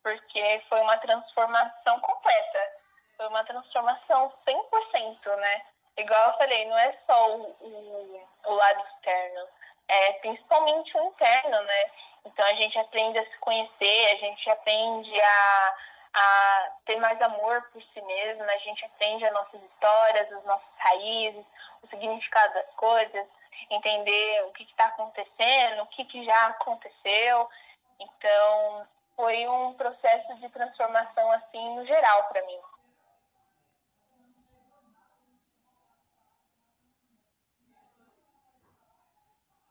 [0.03, 2.71] porque foi uma transformação completa.
[3.15, 5.61] Foi uma transformação 100%, né?
[5.97, 9.47] igual eu falei, não é só o, o, o lado externo,
[9.87, 11.91] é principalmente o interno, né?
[12.25, 15.75] Então a gente aprende a se conhecer, a gente aprende a,
[16.13, 20.77] a ter mais amor por si mesmo, a gente aprende as nossas histórias, as nossas
[20.77, 21.45] raízes,
[21.83, 23.27] o significado das coisas,
[23.69, 27.49] entender o que está acontecendo, o que, que já aconteceu.
[27.99, 32.59] Então foi um processo de transformação assim no geral para mim.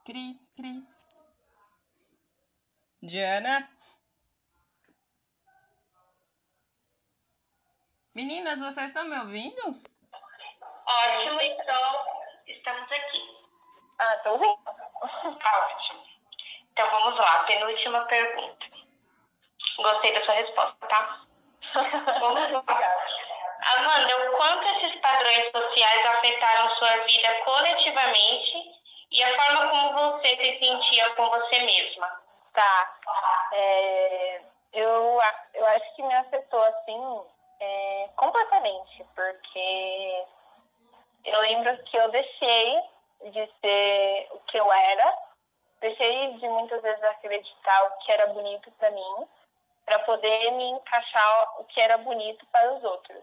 [0.06, 0.86] Cri, cri.
[3.02, 3.68] Diana?
[8.14, 9.82] Meninas, vocês estão me ouvindo?
[10.86, 12.06] Ótimo, então
[12.46, 13.36] estamos aqui.
[13.98, 14.62] Ah, tô ouvindo.
[15.42, 16.06] Tá ótimo.
[16.70, 18.66] Então vamos lá, penúltima pergunta.
[19.76, 21.26] Gostei da sua resposta, tá?
[22.20, 22.64] vamos lá.
[23.76, 28.75] Amanda, o quanto esses padrões sociais afetaram sua vida coletivamente
[29.10, 32.20] e a forma como você se sentia com você mesma.
[32.52, 32.96] Tá.
[33.52, 34.40] É,
[34.72, 35.20] eu,
[35.54, 37.22] eu acho que me afetou assim
[37.60, 40.24] é, completamente, porque
[41.24, 42.80] eu lembro que eu deixei
[43.30, 45.18] de ser o que eu era,
[45.80, 49.28] deixei de muitas vezes acreditar o que era bonito para mim,
[49.84, 53.22] para poder me encaixar o que era bonito para os outros.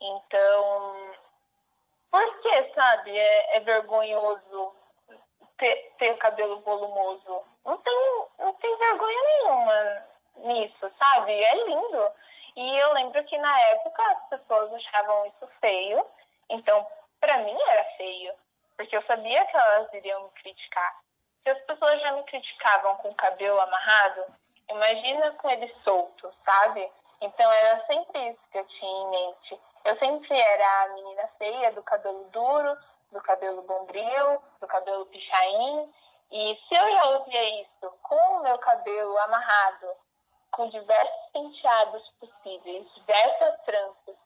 [0.00, 1.14] Então,
[2.10, 4.74] por que, sabe, é, é vergonhoso
[5.58, 7.44] ter, ter cabelo volumoso.
[7.64, 11.32] Não tem, não tem vergonha nenhuma nisso, sabe?
[11.32, 12.10] É lindo.
[12.56, 16.04] E eu lembro que na época as pessoas achavam isso feio.
[16.48, 16.86] Então,
[17.20, 18.32] para mim era feio.
[18.76, 21.00] Porque eu sabia que elas iriam me criticar.
[21.42, 24.24] Se as pessoas já me criticavam com o cabelo amarrado,
[24.68, 26.90] imagina com ele solto, sabe?
[27.20, 29.60] Então era sempre isso que eu tinha em mente.
[29.84, 32.76] Eu sempre era a menina feia do cabelo duro,
[33.16, 35.92] do cabelo bombril, do cabelo pichain.
[36.30, 39.88] E se eu já ouvia isso com o meu cabelo amarrado,
[40.52, 44.16] com diversos penteados possíveis, diversas tranças,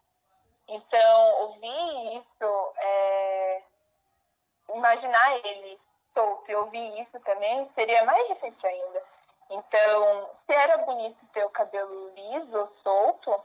[0.68, 3.62] então ouvir isso, é...
[4.74, 5.80] imaginar ele
[6.14, 9.02] solto e ouvir isso também seria mais difícil ainda.
[9.50, 13.44] Então, se era bonito ter o cabelo liso, solto,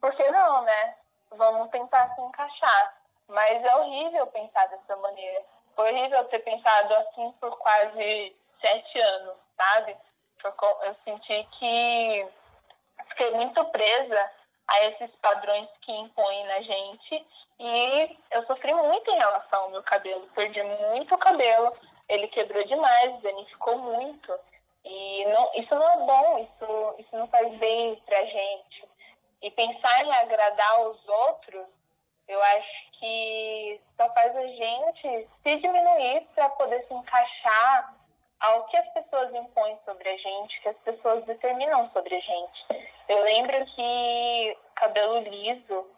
[0.00, 0.96] por que não, né?
[1.30, 3.01] Vamos tentar se encaixar.
[3.28, 5.42] Mas é horrível pensar dessa maneira.
[5.74, 9.96] Foi horrível ter pensado assim por quase sete anos, sabe?
[10.44, 12.26] Eu senti que
[13.08, 14.30] fiquei muito presa
[14.68, 17.26] a esses padrões que impõem na gente
[17.58, 20.28] e eu sofri muito em relação ao meu cabelo.
[20.34, 21.72] Perdi muito cabelo,
[22.08, 24.32] ele quebrou demais, danificou muito.
[24.84, 28.88] E não, isso não é bom, isso, isso não faz bem pra gente.
[29.40, 31.66] E pensar em agradar os outros
[32.28, 37.96] eu acho que só faz a gente se diminuir para poder se encaixar
[38.38, 42.66] ao que as pessoas impõem sobre a gente, que as pessoas determinam sobre a gente.
[43.08, 45.90] Eu lembro que cabelo liso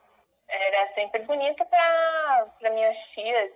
[0.49, 3.53] era sempre bonito para minhas tias,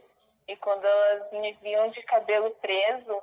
[0.47, 3.23] e quando elas me viam de cabelo preso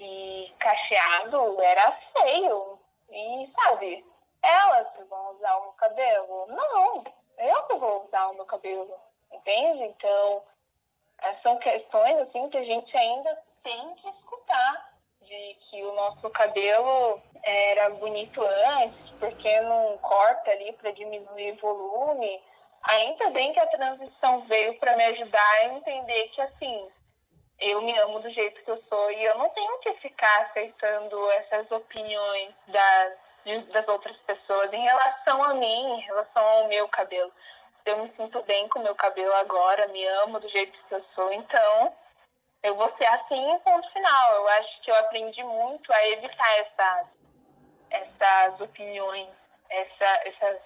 [0.00, 2.80] e cacheado, era feio.
[3.08, 4.04] E sabe,
[4.42, 6.46] elas vão usar o meu cabelo?
[6.48, 7.04] Não,
[7.38, 8.98] eu vou usar o meu cabelo,
[9.40, 9.84] entende?
[9.84, 10.42] Então,
[11.22, 14.90] é, são questões assim que a gente ainda tem que escutar
[15.22, 22.42] de que o nosso cabelo era bonito antes, porque não corta ali para diminuir volume.
[22.82, 26.88] Ainda bem que a transição veio para me ajudar a entender que assim,
[27.58, 31.30] eu me amo do jeito que eu sou e eu não tenho que ficar aceitando
[31.32, 33.30] essas opiniões das
[33.72, 37.32] das outras pessoas em relação a mim, em relação ao meu cabelo.
[37.84, 41.32] Eu me sinto bem com meu cabelo agora, me amo do jeito que eu sou,
[41.32, 41.94] então
[42.62, 44.34] eu vou ser assim ponto final.
[44.34, 47.06] Eu acho que eu aprendi muito a evitar essas,
[47.90, 49.28] essas opiniões,
[49.70, 50.60] essa, essas,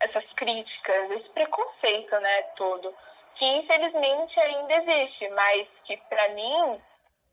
[0.00, 2.94] essas críticas, esse preconceito, né, todo.
[3.36, 6.80] Que infelizmente ainda existe, mas que para mim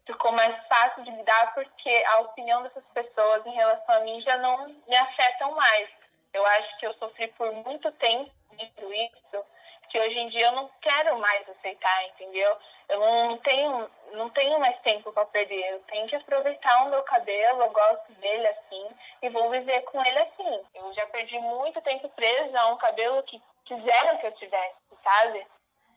[0.06, 4.38] ficou mais fácil de lidar porque a opinião dessas pessoas em relação a mim já
[4.38, 5.90] não me afetam mais.
[6.34, 8.32] Eu acho que eu sofri por muito tempo
[8.66, 9.45] isso,
[9.89, 12.57] que hoje em dia eu não quero mais aceitar, entendeu?
[12.88, 15.74] Eu não tenho, não tenho mais tempo para perder.
[15.74, 18.89] Eu tenho que aproveitar o meu cabelo, eu gosto dele assim
[19.22, 20.66] e vou viver com ele assim.
[20.76, 25.45] Eu já perdi muito tempo presa a um cabelo que quiseram que eu tivesse, sabe?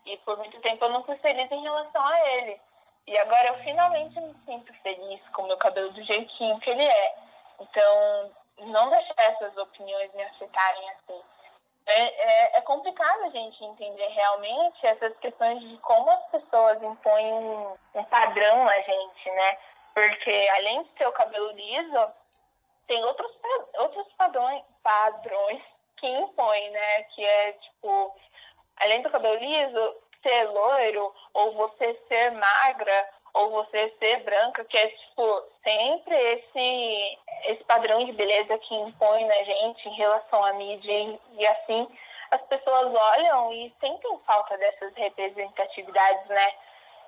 [0.07, 2.61] E por muito tempo eu não fui feliz em relação a ele.
[3.07, 6.85] E agora eu finalmente me sinto feliz com o meu cabelo do jeitinho que ele
[6.85, 7.15] é.
[7.61, 11.23] Então, não deixar essas opiniões me afetarem assim.
[11.87, 17.33] É, é, é, complicado a gente entender realmente essas questões de como as pessoas impõem
[17.33, 19.59] um, padrão a gente, né?
[19.93, 22.09] Porque além de ter o cabelo liso,
[22.87, 23.31] tem outros,
[23.75, 25.63] outros padrões, padrões
[25.99, 27.03] que impõem, né?
[27.03, 28.17] Que é tipo,
[28.79, 34.79] além do cabelo liso, ser loiro, ou você ser magra, ou você ser branca, que
[34.79, 40.53] é tipo sempre esse esse padrão de beleza que impõe na gente em relação à
[40.55, 41.87] mídia e, assim
[42.31, 46.53] as pessoas olham e sentem falta dessas representatividades, né?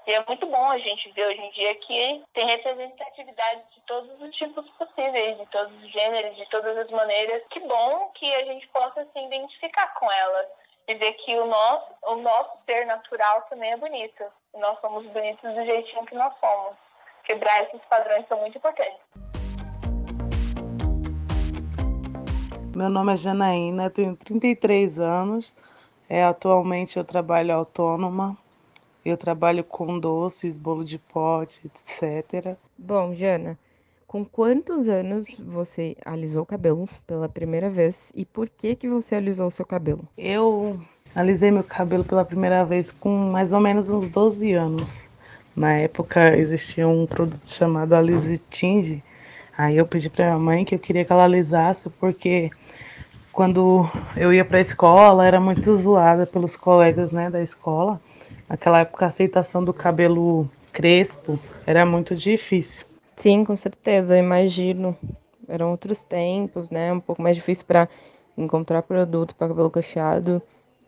[0.07, 4.23] E é muito bom a gente ver hoje em dia que tem representatividade de todos
[4.23, 7.43] os tipos possíveis, de todos os gêneros, de todas as maneiras.
[7.51, 10.47] Que bom que a gente possa se identificar com elas
[10.87, 14.25] e ver que o nosso, o nosso ser natural também é bonito.
[14.59, 16.77] Nós somos bonitos do jeitinho que nós somos.
[17.25, 18.99] Quebrar esses padrões são muito importantes.
[22.75, 25.55] Meu nome é Janaína, tenho 33 anos.
[26.09, 28.37] É, atualmente eu trabalho autônoma.
[29.05, 32.57] Eu trabalho com doces, bolo de pote, etc.
[32.79, 33.59] Bom, Jana,
[34.07, 39.17] com quantos anos você alisou o cabelo pela primeira vez e por que que você
[39.17, 40.09] alisou o seu cabelo?
[40.17, 40.81] Eu
[41.17, 44.95] alisei meu cabelo pela primeira vez com mais ou menos uns 12 anos.
[45.57, 49.03] Na época existia um produto chamado Alise Tinge.
[49.57, 52.51] Aí eu pedi para minha mãe que eu queria que ela alisasse porque
[53.33, 57.99] quando eu ia para a escola era muito zoada pelos colegas, né, da escola.
[58.47, 62.85] Naquela época a aceitação do cabelo crespo era muito difícil.
[63.17, 64.95] Sim, com certeza, eu imagino.
[65.49, 66.93] Eram outros tempos, né?
[66.93, 67.89] Um pouco mais difícil para
[68.37, 70.43] encontrar produto para cabelo cacheado.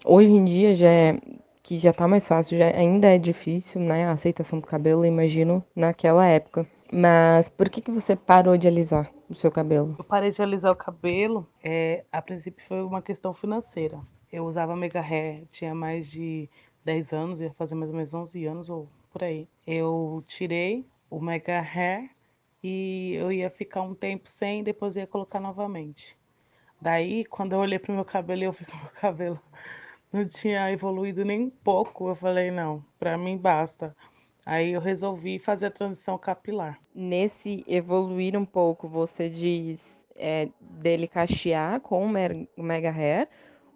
[0.04, 1.18] Hoje em dia já é
[1.62, 4.06] que já tá mais fácil, já ainda é difícil, né?
[4.06, 6.66] A aceitação do cabelo, imagino, naquela época.
[6.90, 9.94] Mas por que que você parou de alisar o seu cabelo?
[9.98, 14.00] Eu parei de alisar o cabelo, é, a princípio foi uma questão financeira.
[14.32, 16.48] Eu usava mega hair, tinha mais de
[16.84, 19.46] 10 anos, ia fazer mais ou menos 11 anos ou por aí.
[19.66, 22.08] Eu tirei o mega hair
[22.62, 26.16] e eu ia ficar um tempo sem, depois ia colocar novamente.
[26.80, 29.40] Daí, quando eu olhei pro meu cabelo, eu vi que meu cabelo
[30.12, 32.08] não tinha evoluído nem um pouco.
[32.08, 33.94] Eu falei, não, para mim basta.
[34.44, 36.78] Aí eu resolvi fazer a transição capilar.
[36.94, 43.28] Nesse evoluir um pouco, você diz é, dele cachear com o mega hair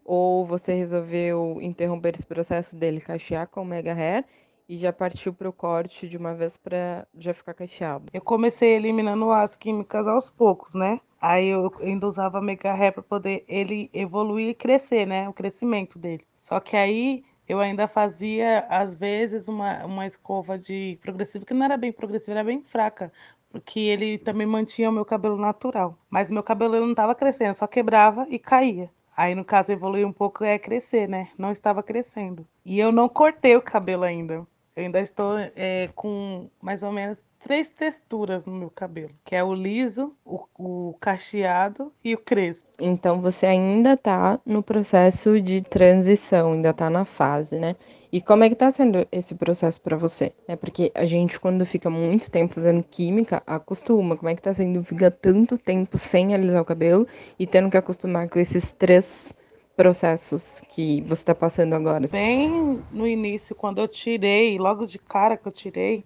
[0.04, 4.24] ou você resolveu interromper esse processo dele cachear com o mega hair
[4.68, 8.06] e já partiu para o corte de uma vez para já ficar cacheado.
[8.12, 11.00] Eu comecei eliminando as químicas aos poucos, né?
[11.20, 15.28] Aí eu ainda usava mega hair para poder ele evoluir e crescer, né?
[15.28, 16.26] O crescimento dele.
[16.34, 21.64] Só que aí eu ainda fazia, às vezes, uma, uma escova de progressivo, que não
[21.64, 23.12] era bem progressiva, era bem fraca,
[23.50, 25.98] porque ele também mantinha o meu cabelo natural.
[26.08, 28.90] Mas meu cabelo não estava crescendo, só quebrava e caía.
[29.14, 31.28] Aí, no caso, evoluir um pouco é crescer, né?
[31.36, 32.46] Não estava crescendo.
[32.64, 34.46] E eu não cortei o cabelo ainda.
[34.74, 39.42] Eu ainda estou é, com mais ou menos três texturas no meu cabelo, que é
[39.42, 42.68] o liso, o, o cacheado e o crespo.
[42.80, 47.76] Então você ainda tá no processo de transição, ainda tá na fase, né?
[48.10, 50.32] E como é que tá sendo esse processo para você?
[50.46, 54.16] É porque a gente quando fica muito tempo fazendo química, acostuma.
[54.16, 57.06] Como é que tá sendo ficar tanto tempo sem alisar o cabelo
[57.38, 59.34] e tendo que acostumar com esses três
[59.76, 62.06] processos que você está passando agora?
[62.08, 66.04] Bem no início, quando eu tirei, logo de cara que eu tirei,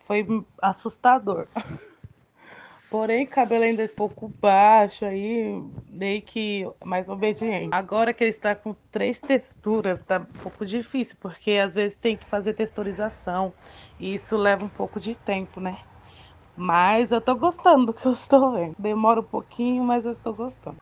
[0.00, 0.26] foi
[0.62, 1.46] assustador.
[2.88, 7.68] Porém, cabelo ainda é um pouco baixo aí, meio que mais obediente.
[7.72, 12.16] Agora que ele está com três texturas, tá um pouco difícil, porque às vezes tem
[12.16, 13.52] que fazer texturização
[13.98, 15.78] e isso leva um pouco de tempo, né?
[16.56, 18.74] Mas eu tô gostando do que eu estou vendo.
[18.78, 20.76] Demora um pouquinho, mas eu estou gostando.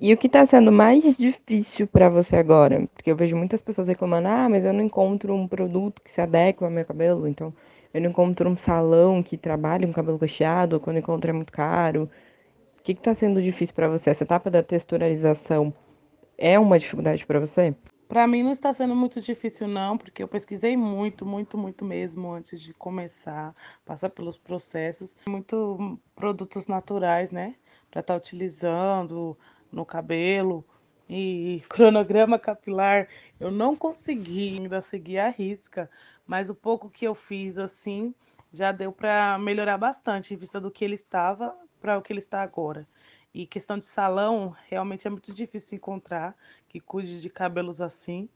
[0.00, 2.86] E o que está sendo mais difícil para você agora?
[2.94, 6.20] Porque eu vejo muitas pessoas reclamando: ah, mas eu não encontro um produto que se
[6.20, 7.54] adeque ao meu cabelo, então
[7.92, 12.10] eu não encontro um salão que trabalhe com cabelo cacheado, quando encontro é muito caro.
[12.78, 14.10] O que está sendo difícil para você?
[14.10, 15.72] Essa etapa da texturalização
[16.36, 17.74] é uma dificuldade para você?
[18.08, 22.32] Para mim não está sendo muito difícil não, porque eu pesquisei muito, muito, muito mesmo
[22.32, 27.54] antes de começar, passar pelos processos, muito produtos naturais, né,
[27.90, 29.36] para estar tá utilizando
[29.74, 30.64] no cabelo
[31.08, 33.08] e cronograma capilar,
[33.38, 35.90] eu não consegui ainda seguir a risca,
[36.26, 38.14] mas o pouco que eu fiz assim
[38.52, 42.20] já deu para melhorar bastante em vista do que ele estava para o que ele
[42.20, 42.86] está agora.
[43.34, 46.36] E questão de salão, realmente é muito difícil encontrar
[46.68, 48.28] que cuide de cabelos assim.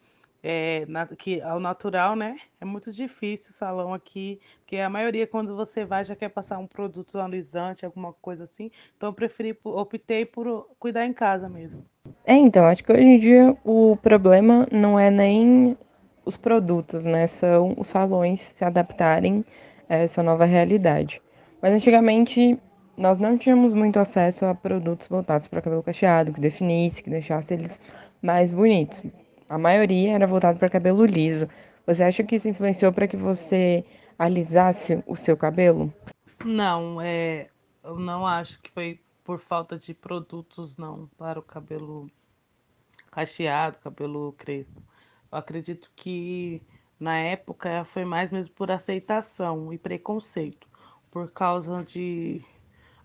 [0.43, 2.37] É, na, que ao natural, né?
[2.61, 6.59] É muito difícil o salão aqui, porque a maioria, quando você vai, já quer passar
[6.59, 8.71] um produto alisante, alguma coisa assim.
[8.97, 11.85] Então, eu preferi, optei por cuidar em casa mesmo.
[12.25, 15.77] É, então, acho que hoje em dia o problema não é nem
[16.25, 17.27] os produtos, né?
[17.27, 19.45] São os salões se adaptarem
[19.89, 21.21] a essa nova realidade.
[21.61, 22.59] Mas antigamente
[22.97, 27.55] nós não tínhamos muito acesso a produtos voltados para cabelo cacheado, que definisse, que deixasse
[27.55, 27.81] eles
[28.21, 29.03] mais bonitos.
[29.49, 31.49] A maioria era voltado para cabelo liso.
[31.87, 33.85] Você acha que isso influenciou para que você
[34.19, 35.93] alisasse o seu cabelo?
[36.45, 37.49] Não, é,
[37.83, 42.11] eu não acho que foi por falta de produtos não para o cabelo
[43.11, 44.83] cacheado, cabelo crespo.
[45.33, 46.63] Eu acredito que
[47.01, 50.67] na época foi mais mesmo por aceitação e preconceito,
[51.11, 52.43] por causa de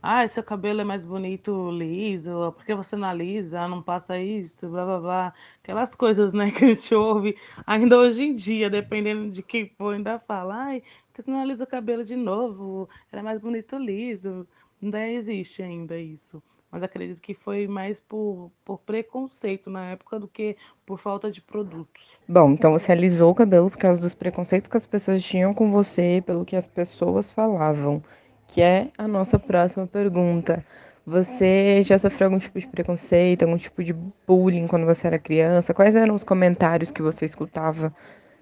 [0.06, 4.68] ah, seu cabelo é mais bonito liso, por que você não alisa, não passa isso,
[4.68, 5.34] blá blá blá.
[5.64, 9.96] Aquelas coisas, né, que a gente ouve ainda hoje em dia, dependendo de quem for,
[9.96, 12.90] ainda fala, ai, por que você não alisa o cabelo de novo?
[13.14, 14.46] Era mais bonito liso.
[14.82, 16.44] Ainda existe ainda isso.
[16.70, 21.40] Mas acredito que foi mais por, por preconceito na época do que por falta de
[21.40, 22.18] produtos.
[22.28, 25.72] Bom, então você alisou o cabelo por causa dos preconceitos que as pessoas tinham com
[25.72, 28.04] você, pelo que as pessoas falavam
[28.54, 30.64] que é a nossa próxima pergunta.
[31.08, 33.94] Você já sofreu algum tipo de preconceito, algum tipo de
[34.28, 35.74] bullying quando você era criança?
[35.74, 37.92] Quais eram os comentários que você escutava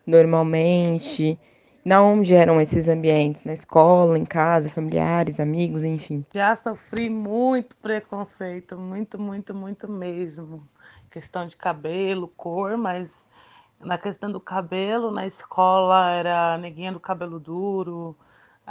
[0.06, 1.40] normalmente?
[1.86, 3.46] Na onde eram esses ambientes?
[3.46, 6.26] Na escola, em casa, familiares, amigos, enfim?
[6.36, 10.68] Já sofri muito preconceito, muito, muito, muito mesmo.
[11.10, 13.26] Questão de cabelo, cor, mas
[13.80, 18.14] na questão do cabelo, na escola era neguinha do cabelo duro,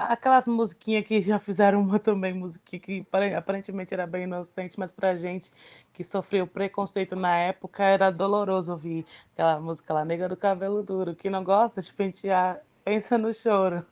[0.09, 5.15] Aquelas musiquinhas que já fizeram uma também, musiquinha que aparentemente era bem inocente, mas pra
[5.15, 5.51] gente
[5.93, 11.15] que sofreu preconceito na época era doloroso ouvir aquela música lá, Nega do Cabelo Duro,
[11.15, 13.85] que não gosta de pentear, pensa no choro.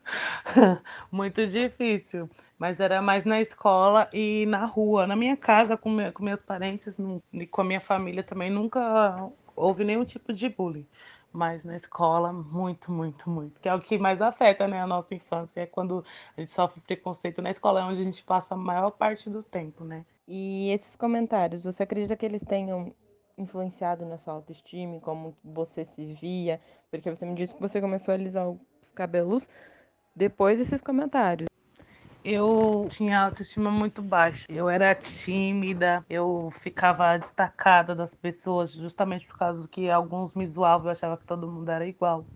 [1.13, 2.29] Muito difícil,
[2.59, 5.07] mas era mais na escola e na rua.
[5.07, 6.97] Na minha casa, com, com meus parentes
[7.35, 10.87] e com a minha família também, nunca houve nenhum tipo de bullying
[11.33, 13.61] mas na escola, muito, muito, muito.
[13.61, 16.05] Que é o que mais afeta né, a nossa infância, é quando
[16.37, 19.43] a gente sofre preconceito na escola, é onde a gente passa a maior parte do
[19.43, 20.05] tempo, né?
[20.27, 22.93] E esses comentários, você acredita que eles tenham
[23.37, 26.61] influenciado na sua autoestima, como você se via?
[26.91, 29.49] Porque você me disse que você começou a alisar os cabelos
[30.15, 31.49] depois desses comentários
[32.25, 34.47] eu tinha autoestima muito baixa.
[34.51, 40.89] Eu era tímida, eu ficava destacada das pessoas justamente por causa que alguns me zoavam,
[40.89, 42.29] eu achava que todo mundo era igual.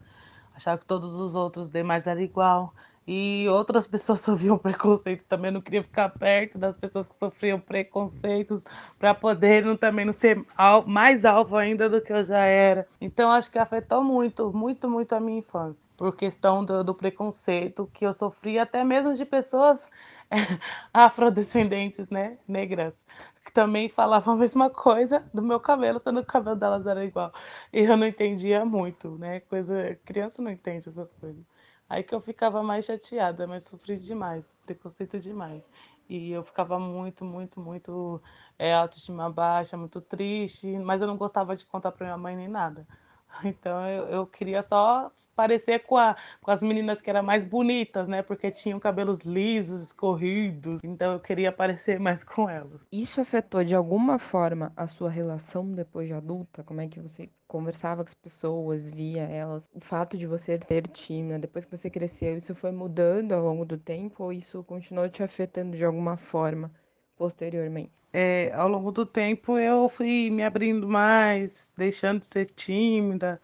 [0.54, 2.74] Achava que todos os outros demais eram igual.
[3.06, 5.48] E outras pessoas sofriam preconceito também.
[5.48, 8.64] Eu não queria ficar perto das pessoas que sofriam preconceitos
[8.98, 10.44] para poder não, também não ser
[10.86, 12.86] mais alvo ainda do que eu já era.
[13.00, 15.84] Então acho que afetou muito, muito, muito a minha infância.
[15.96, 19.88] Por questão do, do preconceito que eu sofri até mesmo de pessoas
[20.92, 23.04] afrodescendentes, né, negras,
[23.44, 27.04] que também falavam a mesma coisa do meu cabelo, sendo que o cabelo delas era
[27.04, 27.32] igual.
[27.72, 29.40] E eu não entendia muito, né?
[29.40, 31.44] Coisa, criança não entende essas coisas.
[31.88, 35.62] Aí que eu ficava mais chateada, mas sofri demais, preconceito demais.
[36.08, 38.20] E eu ficava muito, muito, muito
[38.58, 42.48] é, autoestima baixa, muito triste, mas eu não gostava de contar pra minha mãe nem
[42.48, 42.86] nada.
[43.44, 48.08] Então eu, eu queria só parecer com, a, com as meninas que eram mais bonitas,
[48.08, 48.22] né?
[48.22, 50.80] Porque tinham cabelos lisos, escorridos.
[50.84, 52.80] Então eu queria parecer mais com elas.
[52.92, 56.62] Isso afetou de alguma forma a sua relação depois de adulta?
[56.62, 59.68] Como é que você conversava com as pessoas, via elas?
[59.74, 63.64] O fato de você ser tímida, depois que você cresceu, isso foi mudando ao longo
[63.64, 66.70] do tempo ou isso continuou te afetando de alguma forma
[67.16, 68.01] posteriormente?
[68.12, 73.40] É, ao longo do tempo eu fui me abrindo mais, deixando de ser tímida,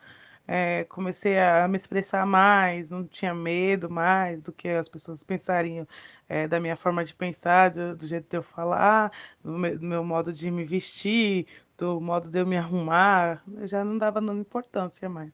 [0.46, 5.86] é, comecei a me expressar mais, não tinha medo mais do que as pessoas pensariam
[6.28, 9.12] é, da minha forma de pensar, do, do jeito de eu falar,
[9.42, 11.46] do meu, do meu, modo de me vestir,
[11.76, 15.32] do modo de eu me arrumar, eu já não dava dando importância mais.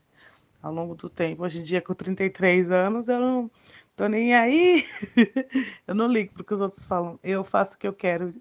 [0.62, 3.50] Ao longo do tempo, hoje em dia com 33 anos, eu não
[3.96, 4.86] tô nem aí,
[5.86, 8.34] eu não ligo porque os outros falam, eu faço o que eu quero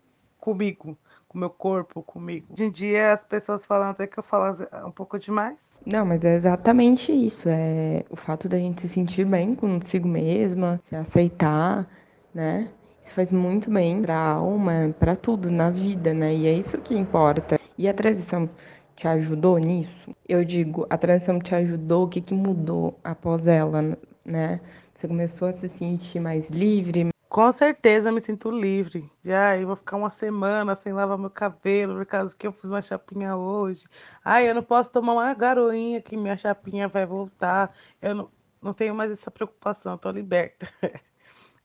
[0.43, 0.97] comigo,
[1.29, 2.47] com meu corpo, comigo.
[2.51, 5.57] Hoje em dia as pessoas falam até que eu falo um pouco demais.
[5.85, 7.47] Não, mas é exatamente isso.
[7.47, 11.87] É o fato da gente se sentir bem consigo mesma, se aceitar,
[12.33, 12.67] né?
[13.01, 16.35] Isso faz muito bem para a alma, para tudo na vida, né?
[16.35, 17.57] E é isso que importa.
[17.77, 18.49] E a transição
[18.97, 20.13] te ajudou nisso?
[20.27, 24.59] Eu digo, a transição te ajudou, o que, que mudou após ela, né?
[24.93, 27.12] Você começou a se sentir mais livre?
[27.34, 29.09] Com certeza me sinto livre.
[29.23, 32.65] Já eu vou ficar uma semana sem lavar meu cabelo por causa que eu fiz
[32.65, 33.86] uma chapinha hoje.
[34.23, 37.73] Ai, eu não posso tomar uma garoinha que minha chapinha vai voltar.
[37.99, 38.29] Eu não,
[38.61, 40.69] não tenho mais essa preocupação, tô liberta.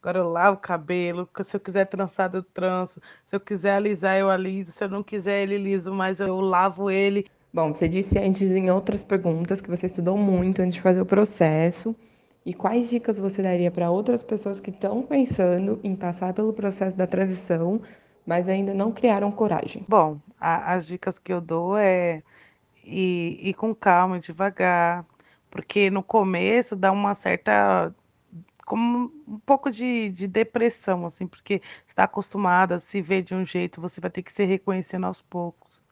[0.00, 2.98] Agora eu lavo o cabelo, se eu quiser trançado, eu tranço.
[3.26, 4.72] Se eu quiser alisar, eu aliso.
[4.72, 7.26] Se eu não quiser ele liso, mas eu lavo ele.
[7.52, 11.06] Bom, você disse antes em outras perguntas que você estudou muito antes de fazer o
[11.06, 11.94] processo.
[12.44, 16.96] E quais dicas você daria para outras pessoas que estão pensando em passar pelo processo
[16.96, 17.80] da transição,
[18.24, 19.84] mas ainda não criaram coragem?
[19.88, 22.22] Bom, a, as dicas que eu dou é
[22.84, 25.04] ir, ir com calma, devagar,
[25.50, 27.94] porque no começo dá uma certa
[28.64, 33.42] como um pouco de, de depressão, assim, porque está acostumada a se ver de um
[33.42, 35.87] jeito, você vai ter que se reconhecendo aos poucos.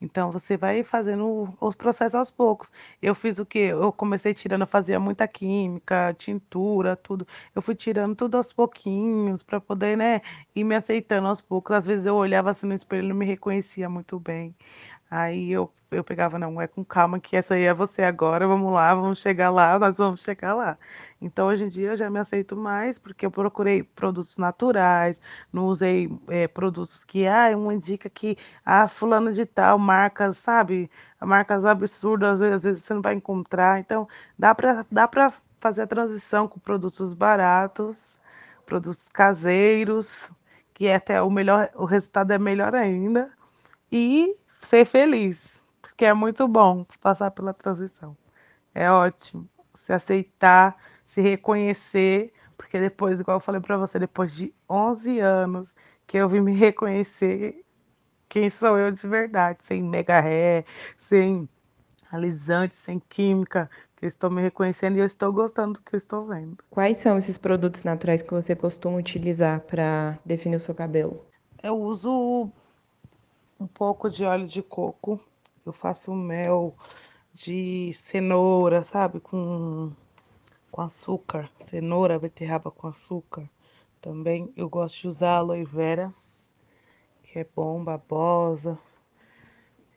[0.00, 2.72] Então você vai fazendo os processos aos poucos.
[3.02, 3.58] Eu fiz o quê?
[3.72, 7.26] Eu comecei tirando, eu fazia muita química, tintura, tudo.
[7.54, 10.20] Eu fui tirando tudo aos pouquinhos para poder, né,
[10.54, 11.74] ir me aceitando aos poucos.
[11.76, 14.54] Às vezes eu olhava assim no espelho e não me reconhecia muito bem.
[15.10, 18.72] Aí eu, eu pegava, não, é com calma que essa aí é você agora, vamos
[18.72, 20.76] lá, vamos chegar lá, nós vamos chegar lá.
[21.20, 25.20] Então hoje em dia eu já me aceito mais porque eu procurei produtos naturais,
[25.52, 30.88] não usei é, produtos que, ah, uma indica que, ah, fulano de tal, marcas, sabe?
[31.20, 33.80] Marcas absurdas, às vezes, às vezes você não vai encontrar.
[33.80, 34.08] Então
[34.38, 35.08] dá para dá
[35.60, 38.00] fazer a transição com produtos baratos,
[38.64, 40.30] produtos caseiros,
[40.74, 43.30] que é até o melhor, o resultado é melhor ainda.
[43.92, 48.16] E ser feliz, porque é muito bom passar pela transição.
[48.74, 54.54] É ótimo se aceitar, se reconhecer, porque depois, igual eu falei para você, depois de
[54.68, 55.74] 11 anos
[56.06, 57.64] que eu vim me reconhecer
[58.28, 60.64] quem sou eu de verdade, sem mega ré,
[60.96, 61.48] sem
[62.12, 65.98] alisante, sem química, que eu estou me reconhecendo e eu estou gostando do que eu
[65.98, 66.56] estou vendo.
[66.70, 71.24] Quais são esses produtos naturais que você costuma utilizar para definir o seu cabelo?
[71.62, 72.50] Eu uso
[73.60, 75.20] um pouco de óleo de coco.
[75.64, 76.74] Eu faço mel
[77.34, 79.20] de cenoura, sabe?
[79.20, 79.92] Com,
[80.70, 81.50] com açúcar.
[81.68, 83.48] Cenoura, beterraba com açúcar.
[84.00, 86.12] Também eu gosto de usar aloe vera,
[87.22, 88.78] que é bom, babosa.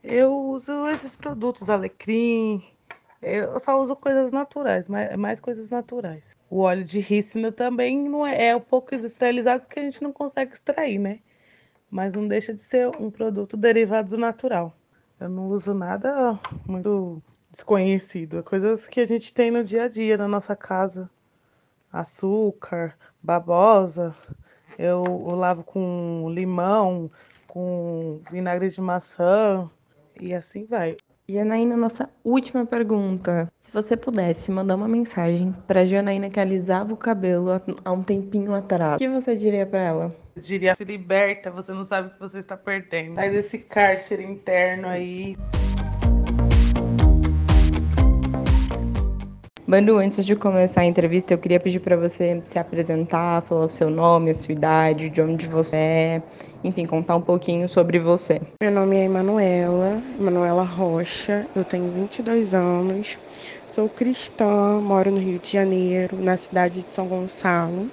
[0.03, 2.61] Eu uso esses produtos, alecrim.
[3.22, 6.36] Eu só uso coisas naturais, mais, mais coisas naturais.
[6.49, 10.11] O óleo de rícino também não é, é um pouco industrializado porque a gente não
[10.11, 11.22] consegue extrair, né?
[11.93, 14.75] Mas não deixa de ser um produto derivado do natural.
[15.19, 17.21] Eu não uso nada muito
[17.51, 21.07] desconhecido, é coisas que a gente tem no dia a dia na nossa casa.
[21.91, 24.15] Açúcar, babosa,
[24.79, 27.11] eu, eu lavo com limão,
[27.47, 29.69] com vinagre de maçã
[30.19, 30.97] e assim vai.
[31.29, 33.53] Janaína, nossa última pergunta.
[33.61, 37.49] Se você pudesse mandar uma mensagem para Janaína que alisava o cabelo
[37.85, 40.22] há um tempinho atrás, o que você diria para ela?
[40.36, 43.15] Diria, se liberta, você não sabe o que você está perdendo.
[43.15, 45.38] Sai desse cárcere interno aí.
[49.67, 53.69] Manu, antes de começar a entrevista, eu queria pedir para você se apresentar, falar o
[53.69, 56.21] seu nome, a sua idade, de onde você é,
[56.63, 58.41] enfim, contar um pouquinho sobre você.
[58.61, 63.17] Meu nome é Emanuela, Emanuela Rocha, eu tenho 22 anos,
[63.67, 67.89] sou cristã, moro no Rio de Janeiro, na cidade de São Gonçalo.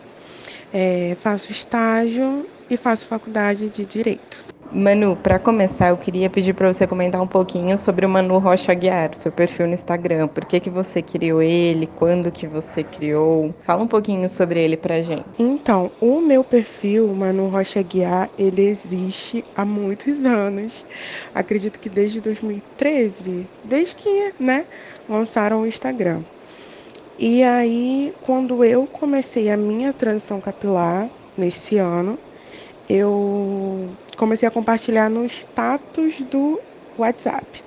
[0.73, 4.51] É, faço estágio e faço faculdade de Direito.
[4.73, 8.71] Manu, para começar, eu queria pedir para você comentar um pouquinho sobre o Manu Rocha
[8.71, 10.29] Aguiar, seu perfil no Instagram.
[10.29, 11.89] Por que, que você criou ele?
[11.97, 13.53] Quando que você criou?
[13.64, 15.25] Fala um pouquinho sobre ele pra gente.
[15.37, 20.87] Então, o meu perfil, Manu Rocha Aguiar, ele existe há muitos anos.
[21.35, 24.66] Acredito que desde 2013, desde que, né,
[25.09, 26.23] lançaram o Instagram.
[27.23, 31.07] E aí, quando eu comecei a minha transição capilar,
[31.37, 32.18] nesse ano,
[32.89, 36.59] eu comecei a compartilhar no status do
[36.97, 37.62] WhatsApp.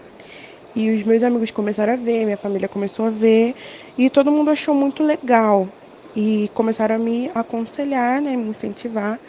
[0.75, 3.53] E os meus amigos começaram a ver, minha família começou a ver,
[3.95, 5.67] e todo mundo achou muito legal.
[6.15, 9.19] E começaram a me aconselhar, né, me incentivar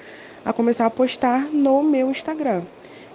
[0.43, 2.63] a começar a postar no meu Instagram.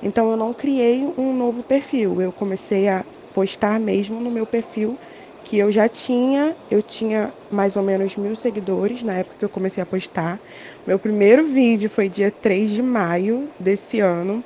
[0.04, 3.04] Então eu não criei um novo perfil, eu comecei a
[3.34, 4.96] postar mesmo no meu perfil
[5.44, 9.50] que eu já tinha, eu tinha mais ou menos mil seguidores na época que eu
[9.50, 10.42] comecei a postar.
[10.86, 14.46] Meu primeiro vídeo foi dia 3 de maio desse ano.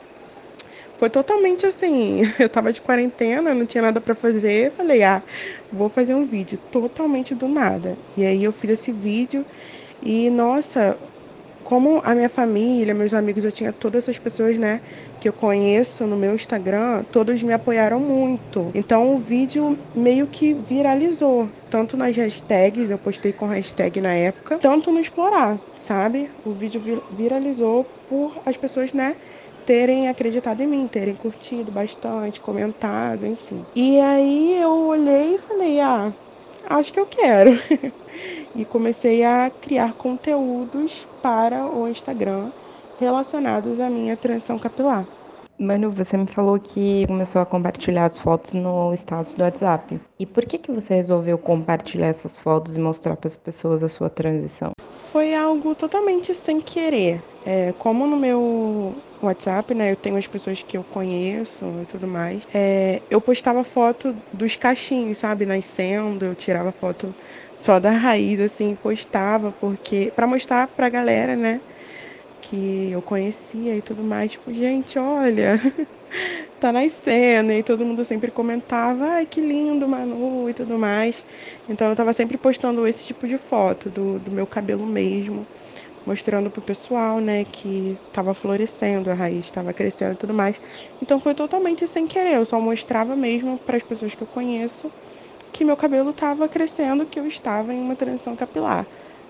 [0.98, 2.22] foi totalmente assim.
[2.40, 4.74] Eu tava de quarentena, não tinha nada para fazer.
[4.74, 5.24] Falei, ah,
[5.72, 8.00] vou fazer um vídeo totalmente do nada.
[8.16, 9.46] E aí eu fiz esse vídeo
[10.02, 11.00] e, nossa,
[11.74, 14.80] como a minha família, meus amigos, eu tinha todas essas pessoas, né,
[15.20, 18.70] que eu conheço no meu Instagram, todos me apoiaram muito.
[18.76, 24.60] Então o vídeo meio que viralizou, tanto nas hashtags, eu postei com hashtag na época,
[24.60, 26.30] tanto no explorar, sabe?
[26.46, 29.16] O vídeo viralizou por as pessoas, né,
[29.66, 33.66] terem acreditado em mim, terem curtido bastante, comentado, enfim.
[33.74, 36.14] E aí eu olhei e falei, ah,
[36.70, 37.60] acho que eu quero.
[38.56, 42.52] e comecei a criar conteúdos para o Instagram
[43.00, 45.06] relacionados à minha transição capilar.
[45.58, 50.00] Manu, você me falou que começou a compartilhar as fotos no status do WhatsApp.
[50.20, 53.90] E por que, que você resolveu compartilhar essas fotos e mostrar para as pessoas a
[53.90, 54.72] sua transição?
[55.12, 57.22] Foi algo totalmente sem querer.
[57.46, 62.08] É, como no meu WhatsApp, né, eu tenho as pessoas que eu conheço e tudo
[62.08, 67.14] mais, é, eu postava foto dos cachinhos, sabe, nascendo, eu tirava foto
[67.64, 71.62] só da raiz, assim, postava, porque para mostrar pra galera, né,
[72.42, 75.54] que eu conhecia e tudo mais, tipo, gente, olha,
[76.60, 81.26] tá nascendo, e todo mundo sempre comentava, ai, que lindo, Manu, e tudo mais.
[81.68, 85.48] Então eu tava sempre postando esse tipo de foto do, do meu cabelo mesmo,
[86.06, 90.60] mostrando pro pessoal, né, que tava florescendo, a raiz estava crescendo e tudo mais.
[91.02, 94.94] Então foi totalmente sem querer, eu só mostrava mesmo para as pessoas que eu conheço
[95.54, 98.86] que meu cabelo estava crescendo, que eu estava em uma transição capilar.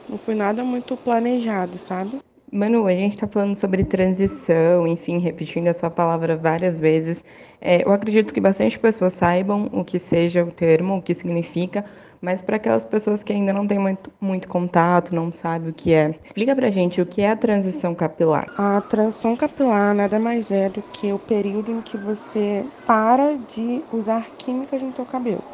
[0.10, 2.20] Não foi nada muito planejado, sabe?
[2.52, 7.24] Manu, a gente está falando sobre transição, enfim, repetindo essa palavra várias vezes.
[7.60, 11.84] É, eu acredito que bastante pessoas saibam o que seja o termo, o que significa,
[12.22, 15.94] mas para aquelas pessoas que ainda não têm muito, muito contato, não sabem o que
[15.94, 18.48] é, explica para gente o que é a transição capilar.
[18.56, 23.84] A transição capilar nada mais é do que o período em que você para de
[23.92, 25.53] usar químicas no teu cabelo.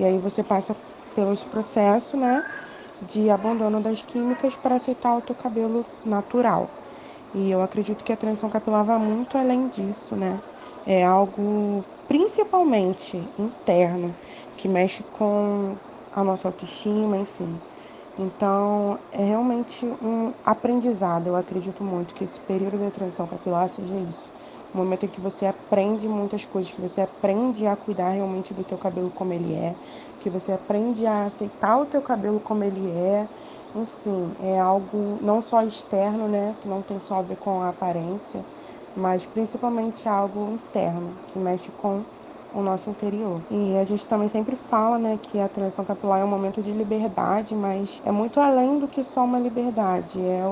[0.00, 0.74] E aí você passa
[1.12, 2.46] pelos processos, né,
[3.00, 6.74] de abandono das químicas para aceitar o teu cabelo natural.
[7.34, 10.42] E eu acredito que a transição capilar vai muito além disso, né?
[10.86, 14.18] É algo principalmente interno,
[14.56, 15.78] que mexe com
[16.10, 17.62] a nossa autoestima, enfim.
[18.16, 21.28] Então, é realmente um aprendizado.
[21.28, 24.32] Eu acredito muito que esse período da transição capilar seja isso
[24.72, 28.64] um momento em que você aprende muitas coisas, que você aprende a cuidar realmente do
[28.64, 29.78] teu cabelo como ele é,
[30.18, 33.30] que você aprende a aceitar o teu cabelo como ele é.
[33.74, 37.68] Enfim, é algo não só externo, né, que não tem só a ver com a
[37.68, 38.46] aparência,
[38.94, 42.04] mas principalmente algo interno, que mexe com
[42.52, 43.44] o nosso interior.
[43.48, 46.72] E a gente também sempre fala, né, que a transição capilar é um momento de
[46.72, 50.42] liberdade, mas é muito além do que só uma liberdade, é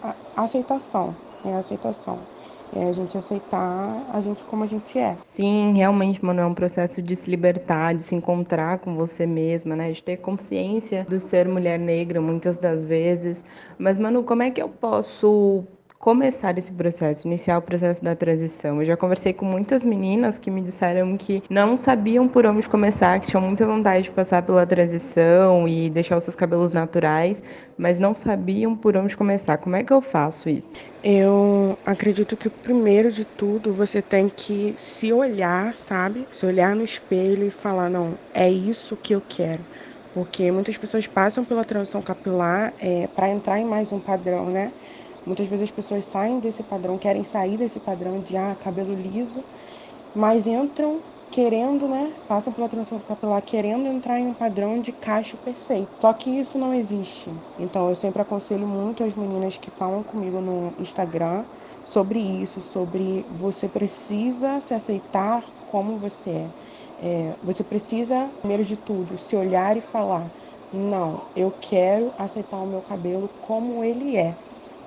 [0.00, 2.28] a aceitação, é a aceitação.
[2.74, 5.18] É a gente aceitar a gente como a gente é.
[5.20, 9.76] Sim, realmente, mano, é um processo de se libertar, de se encontrar com você mesma,
[9.76, 9.92] né?
[9.92, 13.44] De ter consciência do ser mulher negra muitas das vezes.
[13.78, 15.64] Mas, mano, como é que eu posso
[16.02, 18.80] começar esse processo, iniciar o processo da transição.
[18.82, 23.20] Eu já conversei com muitas meninas que me disseram que não sabiam por onde começar,
[23.20, 27.40] que tinham muita vontade de passar pela transição e deixar os seus cabelos naturais,
[27.78, 29.58] mas não sabiam por onde começar.
[29.58, 30.76] Como é que eu faço isso?
[31.04, 36.26] Eu acredito que primeiro de tudo você tem que se olhar, sabe?
[36.32, 39.64] Se olhar no espelho e falar: não, é isso que eu quero.
[40.12, 44.72] Porque muitas pessoas passam pela transição capilar é, para entrar em mais um padrão, né?
[45.24, 49.46] Muitas vezes as pessoas saem desse padrão, querem sair desse padrão de ah, cabelo liso,
[50.14, 52.14] mas entram querendo, né?
[52.26, 55.90] Passam pela transição capilar querendo entrar em um padrão de cacho perfeito.
[56.00, 57.42] Só que isso não existe.
[57.56, 61.46] Então eu sempre aconselho muito as meninas que falam comigo no Instagram
[61.82, 66.54] sobre isso, sobre você precisa se aceitar como você é.
[67.32, 70.32] é você precisa, primeiro de tudo, se olhar e falar:
[70.70, 74.38] não, eu quero aceitar o meu cabelo como ele é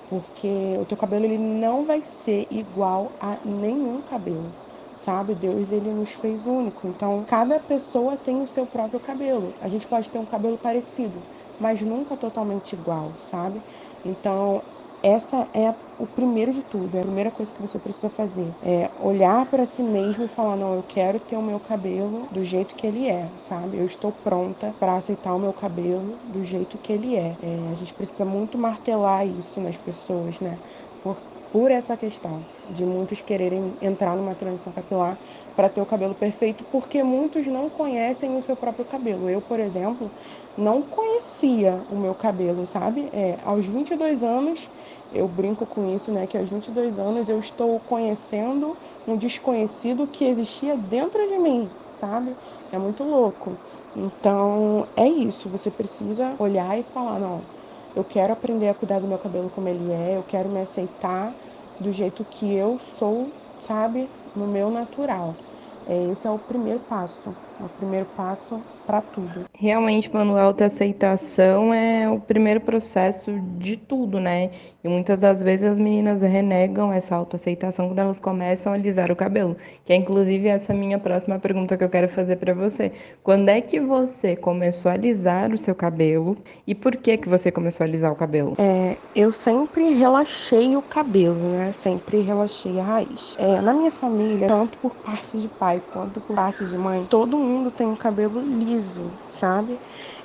[0.07, 4.57] porque o teu cabelo ele não vai ser igual a nenhum cabelo,
[4.95, 5.35] sabe?
[5.35, 9.55] Deus ele nos fez único, então cada pessoa tem o seu próprio cabelo.
[9.59, 11.27] A gente pode ter um cabelo parecido,
[11.57, 13.63] mas nunca totalmente igual, sabe?
[14.03, 14.63] Então
[15.03, 18.57] essa é o primeiro de tudo, é a primeira coisa que você precisa fazer.
[18.61, 22.43] É olhar para si mesmo e falar: não, eu quero ter o meu cabelo do
[22.43, 23.77] jeito que ele é, sabe?
[23.77, 27.37] Eu estou pronta para aceitar o meu cabelo do jeito que ele é.
[27.41, 27.69] é.
[27.71, 30.61] A gente precisa muito martelar isso nas pessoas, né?
[31.01, 35.19] Por, por essa questão de muitos quererem entrar numa transição capilar
[35.55, 39.29] para ter o cabelo perfeito, porque muitos não conhecem o seu próprio cabelo.
[39.29, 40.13] Eu, por exemplo,
[40.57, 43.09] não conhecia o meu cabelo, sabe?
[43.13, 44.71] É, aos 22 anos
[45.15, 46.27] Eu brinco com isso, né?
[46.27, 52.37] Que aos 22 anos eu estou conhecendo um desconhecido que existia dentro de mim, sabe?
[52.71, 53.61] É muito louco.
[53.93, 55.49] Então é isso.
[55.49, 57.47] Você precisa olhar e falar: não,
[57.95, 61.37] eu quero aprender a cuidar do meu cabelo como ele é, eu quero me aceitar
[61.79, 64.11] do jeito que eu sou, sabe?
[64.33, 65.37] No meu natural.
[65.85, 67.37] É, esse é o primeiro passo.
[67.59, 69.45] É o primeiro passo para tudo.
[69.53, 74.51] Realmente, mano, a autoaceitação é o primeiro processo de tudo, né?
[74.83, 79.15] E muitas das vezes as meninas renegam essa autoaceitação quando elas começam a alisar o
[79.15, 79.55] cabelo.
[79.85, 82.91] Que é inclusive essa minha próxima pergunta que eu quero fazer para você.
[83.23, 86.37] Quando é que você começou a alisar o seu cabelo
[86.67, 88.53] e por que que você começou a alisar o cabelo?
[88.59, 91.71] É, eu sempre relaxei o cabelo, né?
[91.71, 93.35] Sempre relaxei a raiz.
[93.39, 97.35] É, na minha família, tanto por parte de pai quanto por parte de mãe, todo
[97.37, 99.79] mundo tem um cabelo liso, sabe?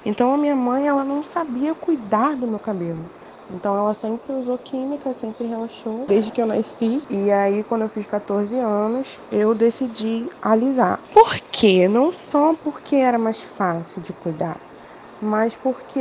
[0.05, 3.05] Então a minha mãe, ela não sabia cuidar do meu cabelo.
[3.53, 7.03] Então ela sempre usou química, sempre relaxou, desde que eu nasci.
[7.11, 11.01] E aí, quando eu fiz 14 anos, eu decidi alisar.
[11.13, 11.89] Por quê?
[11.89, 14.57] Não só porque era mais fácil de cuidar,
[15.21, 16.01] mas porque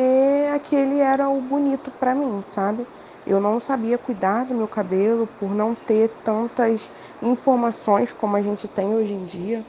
[0.54, 2.86] aquele era o bonito para mim, sabe?
[3.26, 6.88] Eu não sabia cuidar do meu cabelo por não ter tantas
[7.22, 9.66] informações como a gente tem hoje em dia.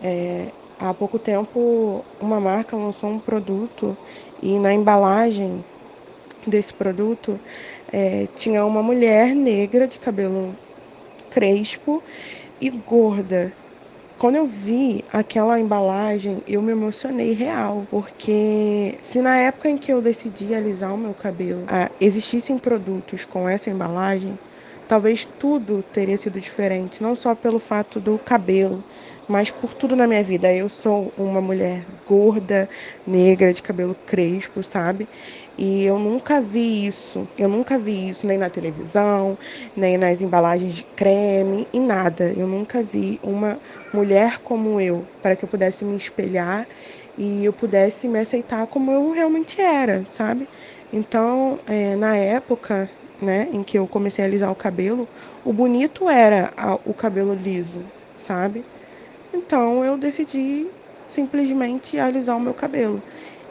[0.00, 3.96] É, há pouco tempo, uma marca lançou um produto
[4.42, 5.64] e na embalagem
[6.46, 7.38] desse produto
[7.92, 10.54] é, tinha uma mulher negra de cabelo
[11.30, 12.02] crespo
[12.60, 13.52] e gorda.
[14.18, 19.92] Quando eu vi aquela embalagem, eu me emocionei real, porque se na época em que
[19.92, 24.38] eu decidi alisar o meu cabelo ah, existissem produtos com essa embalagem,
[24.88, 28.82] talvez tudo teria sido diferente, não só pelo fato do cabelo,
[29.26, 30.52] mas por tudo na minha vida.
[30.54, 32.68] Eu sou uma mulher gorda,
[33.04, 35.08] negra, de cabelo crespo, sabe?
[35.56, 37.28] E eu nunca vi isso.
[37.36, 39.38] Eu nunca vi isso nem na televisão,
[39.74, 42.32] nem nas embalagens de creme, e nada.
[42.34, 43.60] Eu nunca vi uma
[43.92, 46.68] mulher como eu, para que eu pudesse me espelhar
[47.16, 50.50] e eu pudesse me aceitar como eu realmente era, sabe?
[50.92, 55.10] Então, é, na época, né, em que eu comecei a alisar o cabelo,
[55.42, 58.66] o bonito era a, o cabelo liso, sabe?
[59.36, 60.66] Então eu decidi
[61.08, 63.02] simplesmente alisar o meu cabelo.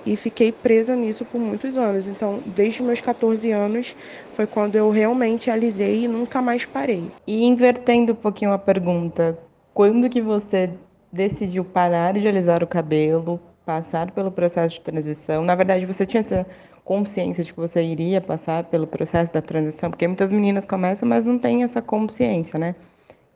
[0.06, 2.06] E fiquei presa nisso por muitos anos.
[2.06, 3.96] Então, desde meus 14 anos,
[4.34, 7.04] foi quando eu realmente alisei e nunca mais parei.
[7.26, 9.38] E invertendo um pouquinho a pergunta,
[9.74, 10.70] quando que você
[11.12, 15.44] decidiu parar de alisar o cabelo, passar pelo processo de transição?
[15.44, 16.46] Na verdade, você tinha essa
[16.84, 19.90] consciência de que você iria passar pelo processo da transição?
[19.90, 22.76] Porque muitas meninas começam, mas não têm essa consciência, né?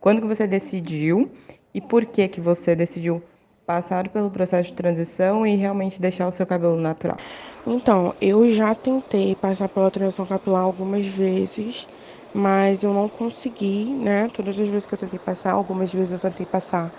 [0.00, 1.28] Quando que você decidiu
[1.74, 3.22] e por que que você decidiu
[3.66, 7.24] passar pelo processo de transição e realmente deixar o seu cabelo natural?
[7.66, 11.86] Então, eu já tentei passar pela transição capilar algumas vezes,
[12.32, 14.28] mas eu não consegui, né?
[14.28, 16.92] Todas as vezes que eu tentei passar, algumas vezes eu tentei passar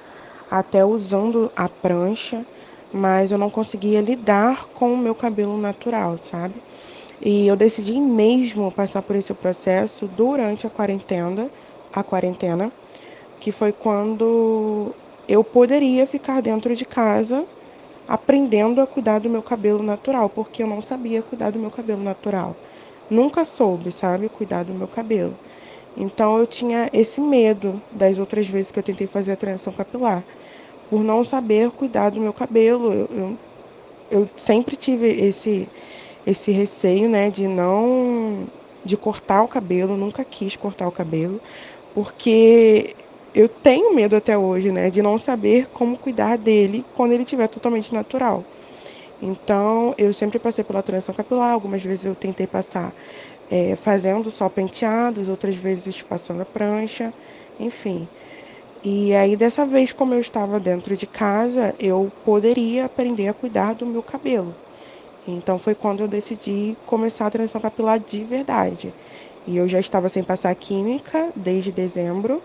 [0.49, 2.45] até usando a prancha,
[2.91, 6.63] mas eu não conseguia lidar com o meu cabelo natural, sabe?
[7.21, 11.51] E eu decidi mesmo passar por esse processo durante a quarentena,
[11.91, 12.71] a quarentena,
[13.41, 17.49] que foi quando eu poderia ficar dentro de casa
[18.07, 22.03] aprendendo a cuidar do meu cabelo natural, porque eu não sabia cuidar do meu cabelo
[22.03, 22.59] natural.
[23.09, 25.39] Nunca soube, sabe, cuidar do meu cabelo.
[25.95, 30.25] Então eu tinha esse medo das outras vezes que eu tentei fazer a transição capilar,
[30.87, 32.93] por não saber cuidar do meu cabelo.
[32.93, 33.39] Eu, eu,
[34.09, 35.71] eu sempre tive esse
[36.25, 38.47] esse receio, né, de não
[38.85, 41.41] de cortar o cabelo, nunca quis cortar o cabelo,
[41.93, 42.95] porque
[43.33, 47.47] eu tenho medo até hoje, né, de não saber como cuidar dele quando ele estiver
[47.47, 48.47] totalmente natural.
[49.21, 52.95] Então, eu sempre passei pela transição capilar, algumas vezes eu tentei passar
[53.49, 57.13] é, fazendo só penteados, outras vezes passando a prancha,
[57.59, 58.09] enfim.
[58.83, 63.75] E aí, dessa vez, como eu estava dentro de casa, eu poderia aprender a cuidar
[63.75, 64.57] do meu cabelo.
[65.27, 68.95] Então, foi quando eu decidi começar a transição capilar de verdade.
[69.45, 72.43] E eu já estava sem passar química desde dezembro.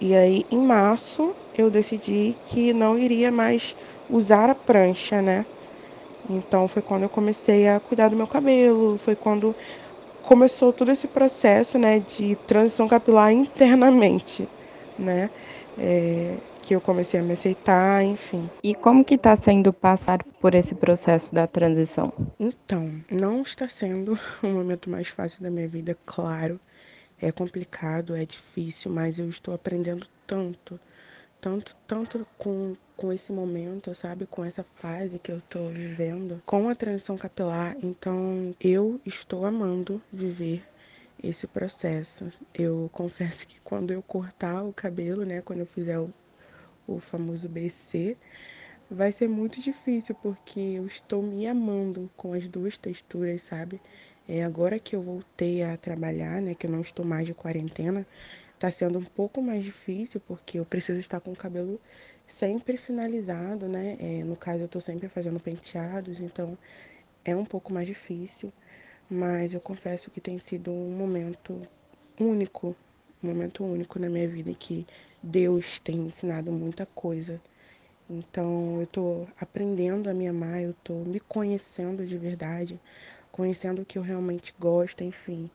[0.00, 3.76] E aí, em março, eu decidi que não iria mais
[4.08, 5.46] usar a prancha, né?
[6.28, 8.98] Então, foi quando eu comecei a cuidar do meu cabelo.
[8.98, 9.54] Foi quando
[10.22, 14.48] começou todo esse processo, né, de transição capilar internamente,
[14.98, 15.30] né?
[15.76, 18.50] É, que eu comecei a me aceitar, enfim.
[18.62, 22.10] E como que está sendo passar por esse processo da transição?
[22.40, 26.58] Então, não está sendo o momento mais fácil da minha vida, claro.
[27.20, 30.78] É complicado, é difícil, mas eu estou aprendendo tanto,
[31.40, 34.26] tanto, tanto com, com esse momento, sabe?
[34.26, 37.76] Com essa fase que eu estou vivendo, com a transição capilar.
[37.82, 40.64] Então, eu estou amando viver
[41.22, 42.30] esse processo.
[42.54, 46.12] Eu confesso que quando eu cortar o cabelo, né, quando eu fizer o,
[46.86, 48.16] o famoso BC,
[48.90, 53.80] vai ser muito difícil porque eu estou me amando com as duas texturas, sabe?
[54.26, 58.06] É, agora que eu voltei a trabalhar, né, que eu não estou mais de quarentena,
[58.58, 61.80] tá sendo um pouco mais difícil porque eu preciso estar com o cabelo
[62.26, 63.96] sempre finalizado, né?
[64.00, 66.58] É, no caso, eu tô sempre fazendo penteados, então
[67.24, 68.52] é um pouco mais difícil,
[69.10, 71.60] mas eu confesso que tem sido um momento
[72.20, 72.76] único,
[73.22, 74.86] um momento único na minha vida em que
[75.22, 77.40] Deus tem me ensinado muita coisa.
[78.08, 82.80] Então, eu tô aprendendo a me amar, eu tô me conhecendo de verdade,
[83.34, 85.50] conhecendo o que eu realmente gosto, enfim.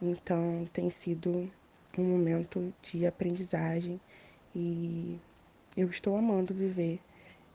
[0.00, 1.50] Então, tem sido
[1.98, 4.00] um momento de aprendizagem
[4.54, 5.18] e
[5.76, 7.00] eu estou amando viver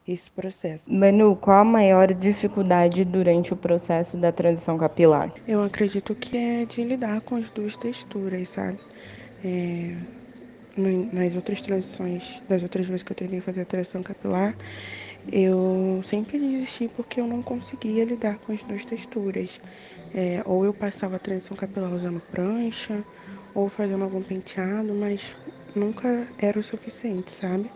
[0.05, 0.83] esse processo.
[0.91, 5.33] Manu, qual a maior dificuldade durante o processo da transição capilar?
[5.47, 8.79] Eu acredito que é de lidar com as duas texturas, sabe?
[9.45, 9.95] É,
[10.75, 14.53] nas outras transições, das outras vezes que eu tentei fazer a transição capilar,
[15.31, 19.59] eu sempre desisti porque eu não conseguia lidar com as duas texturas.
[20.13, 23.05] É, ou eu passava a transição capilar usando prancha,
[23.53, 25.21] ou fazendo algum penteado, mas
[25.75, 27.71] nunca era o suficiente, sabe?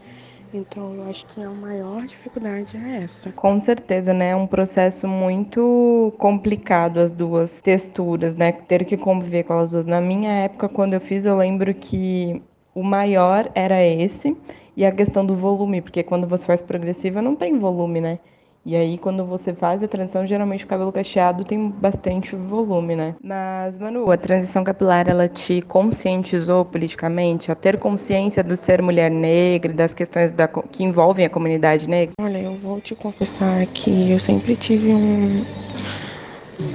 [0.54, 3.32] Então eu acho que a maior dificuldade é essa.
[3.32, 4.30] Com certeza, né?
[4.30, 8.52] É um processo muito complicado as duas texturas, né?
[8.52, 9.86] Ter que conviver com as duas.
[9.86, 12.42] Na minha época, quando eu fiz, eu lembro que
[12.76, 14.38] o maior era esse
[14.76, 18.20] e a questão do volume, porque quando você faz progressiva não tem volume, né?
[18.66, 23.14] E aí, quando você faz a transição, geralmente o cabelo cacheado tem bastante volume, né?
[23.22, 29.12] Mas, Manu, a transição capilar, ela te conscientizou politicamente a ter consciência do ser mulher
[29.12, 32.14] negra e das questões da, que envolvem a comunidade negra?
[32.22, 35.44] Olha, eu vou te confessar que eu sempre tive um.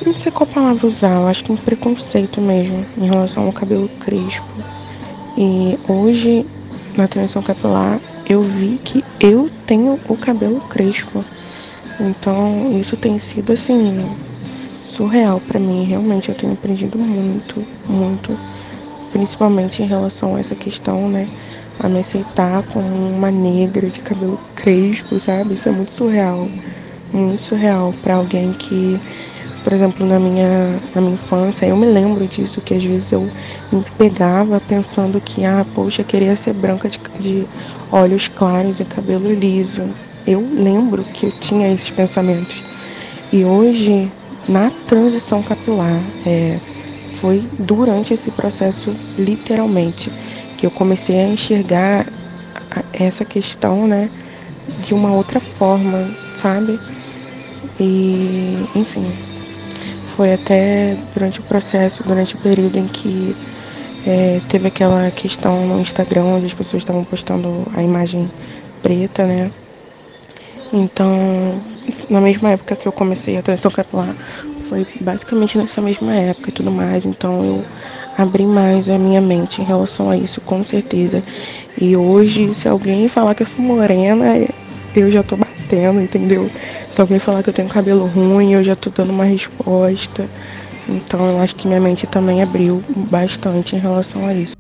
[0.05, 3.89] Não sei qual palavra usar, eu acho que um preconceito mesmo em relação ao cabelo
[4.01, 4.45] crespo.
[5.39, 6.45] E hoje,
[6.99, 11.25] na transição capilar, eu vi que eu tenho o cabelo crespo.
[12.01, 14.05] Então, isso tem sido assim
[14.83, 15.85] surreal para mim.
[15.85, 18.37] Realmente eu tenho aprendido muito, muito,
[19.13, 21.29] principalmente em relação a essa questão, né,
[21.79, 25.55] a me aceitar como uma negra de cabelo crespo, sabe?
[25.55, 26.49] Isso é muito surreal,
[27.13, 29.01] muito surreal para alguém que
[29.63, 33.29] por exemplo, na minha, na minha infância, eu me lembro disso, que às vezes eu
[33.73, 37.47] me pegava pensando que, ah, poxa, queria ser branca de, de
[37.91, 39.83] olhos claros e cabelo liso.
[40.27, 42.63] Eu lembro que eu tinha esses pensamentos.
[43.33, 44.11] E hoje,
[44.49, 46.59] na transição capilar, é,
[47.21, 50.11] foi durante esse processo, literalmente,
[50.57, 52.07] que eu comecei a enxergar
[52.93, 54.09] essa questão, né,
[54.81, 56.79] de uma outra forma, sabe?
[57.81, 59.13] E, enfim,
[60.19, 63.37] foi até durante o processo, durante o período em que
[64.05, 68.29] é, teve aquela questão no Instagram onde as pessoas estavam postando a imagem
[68.83, 69.49] preta, né?
[70.73, 71.63] Então,
[72.11, 74.13] na mesma época que eu comecei a transição capilar,
[74.69, 77.05] foi basicamente nessa mesma época e tudo mais.
[77.05, 77.65] Então, eu
[78.19, 81.23] abri mais a minha mente em relação a isso, com certeza.
[81.81, 84.35] E hoje, se alguém falar que eu sou morena,
[84.97, 85.37] eu já tô
[85.69, 86.51] batendo, entendeu?
[86.93, 90.27] Se alguém falar que eu tenho cabelo ruim, eu já tô dando uma resposta.
[90.89, 94.57] Então eu acho que minha mente também abriu bastante em relação a isso.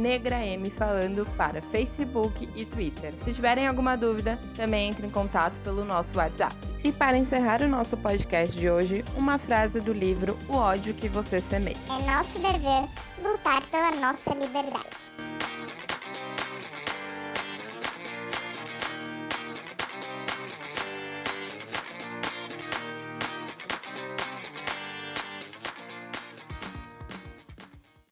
[0.76, 3.14] Falando para Facebook e Twitter.
[3.24, 6.54] Se tiverem alguma dúvida, também entre em contato pelo nosso WhatsApp.
[6.84, 11.08] E para encerrar o nosso podcast de hoje, uma frase do livro O ódio que
[11.08, 11.76] você semeia.
[11.88, 12.88] É nosso dever
[13.22, 15.11] lutar pela nossa liberdade.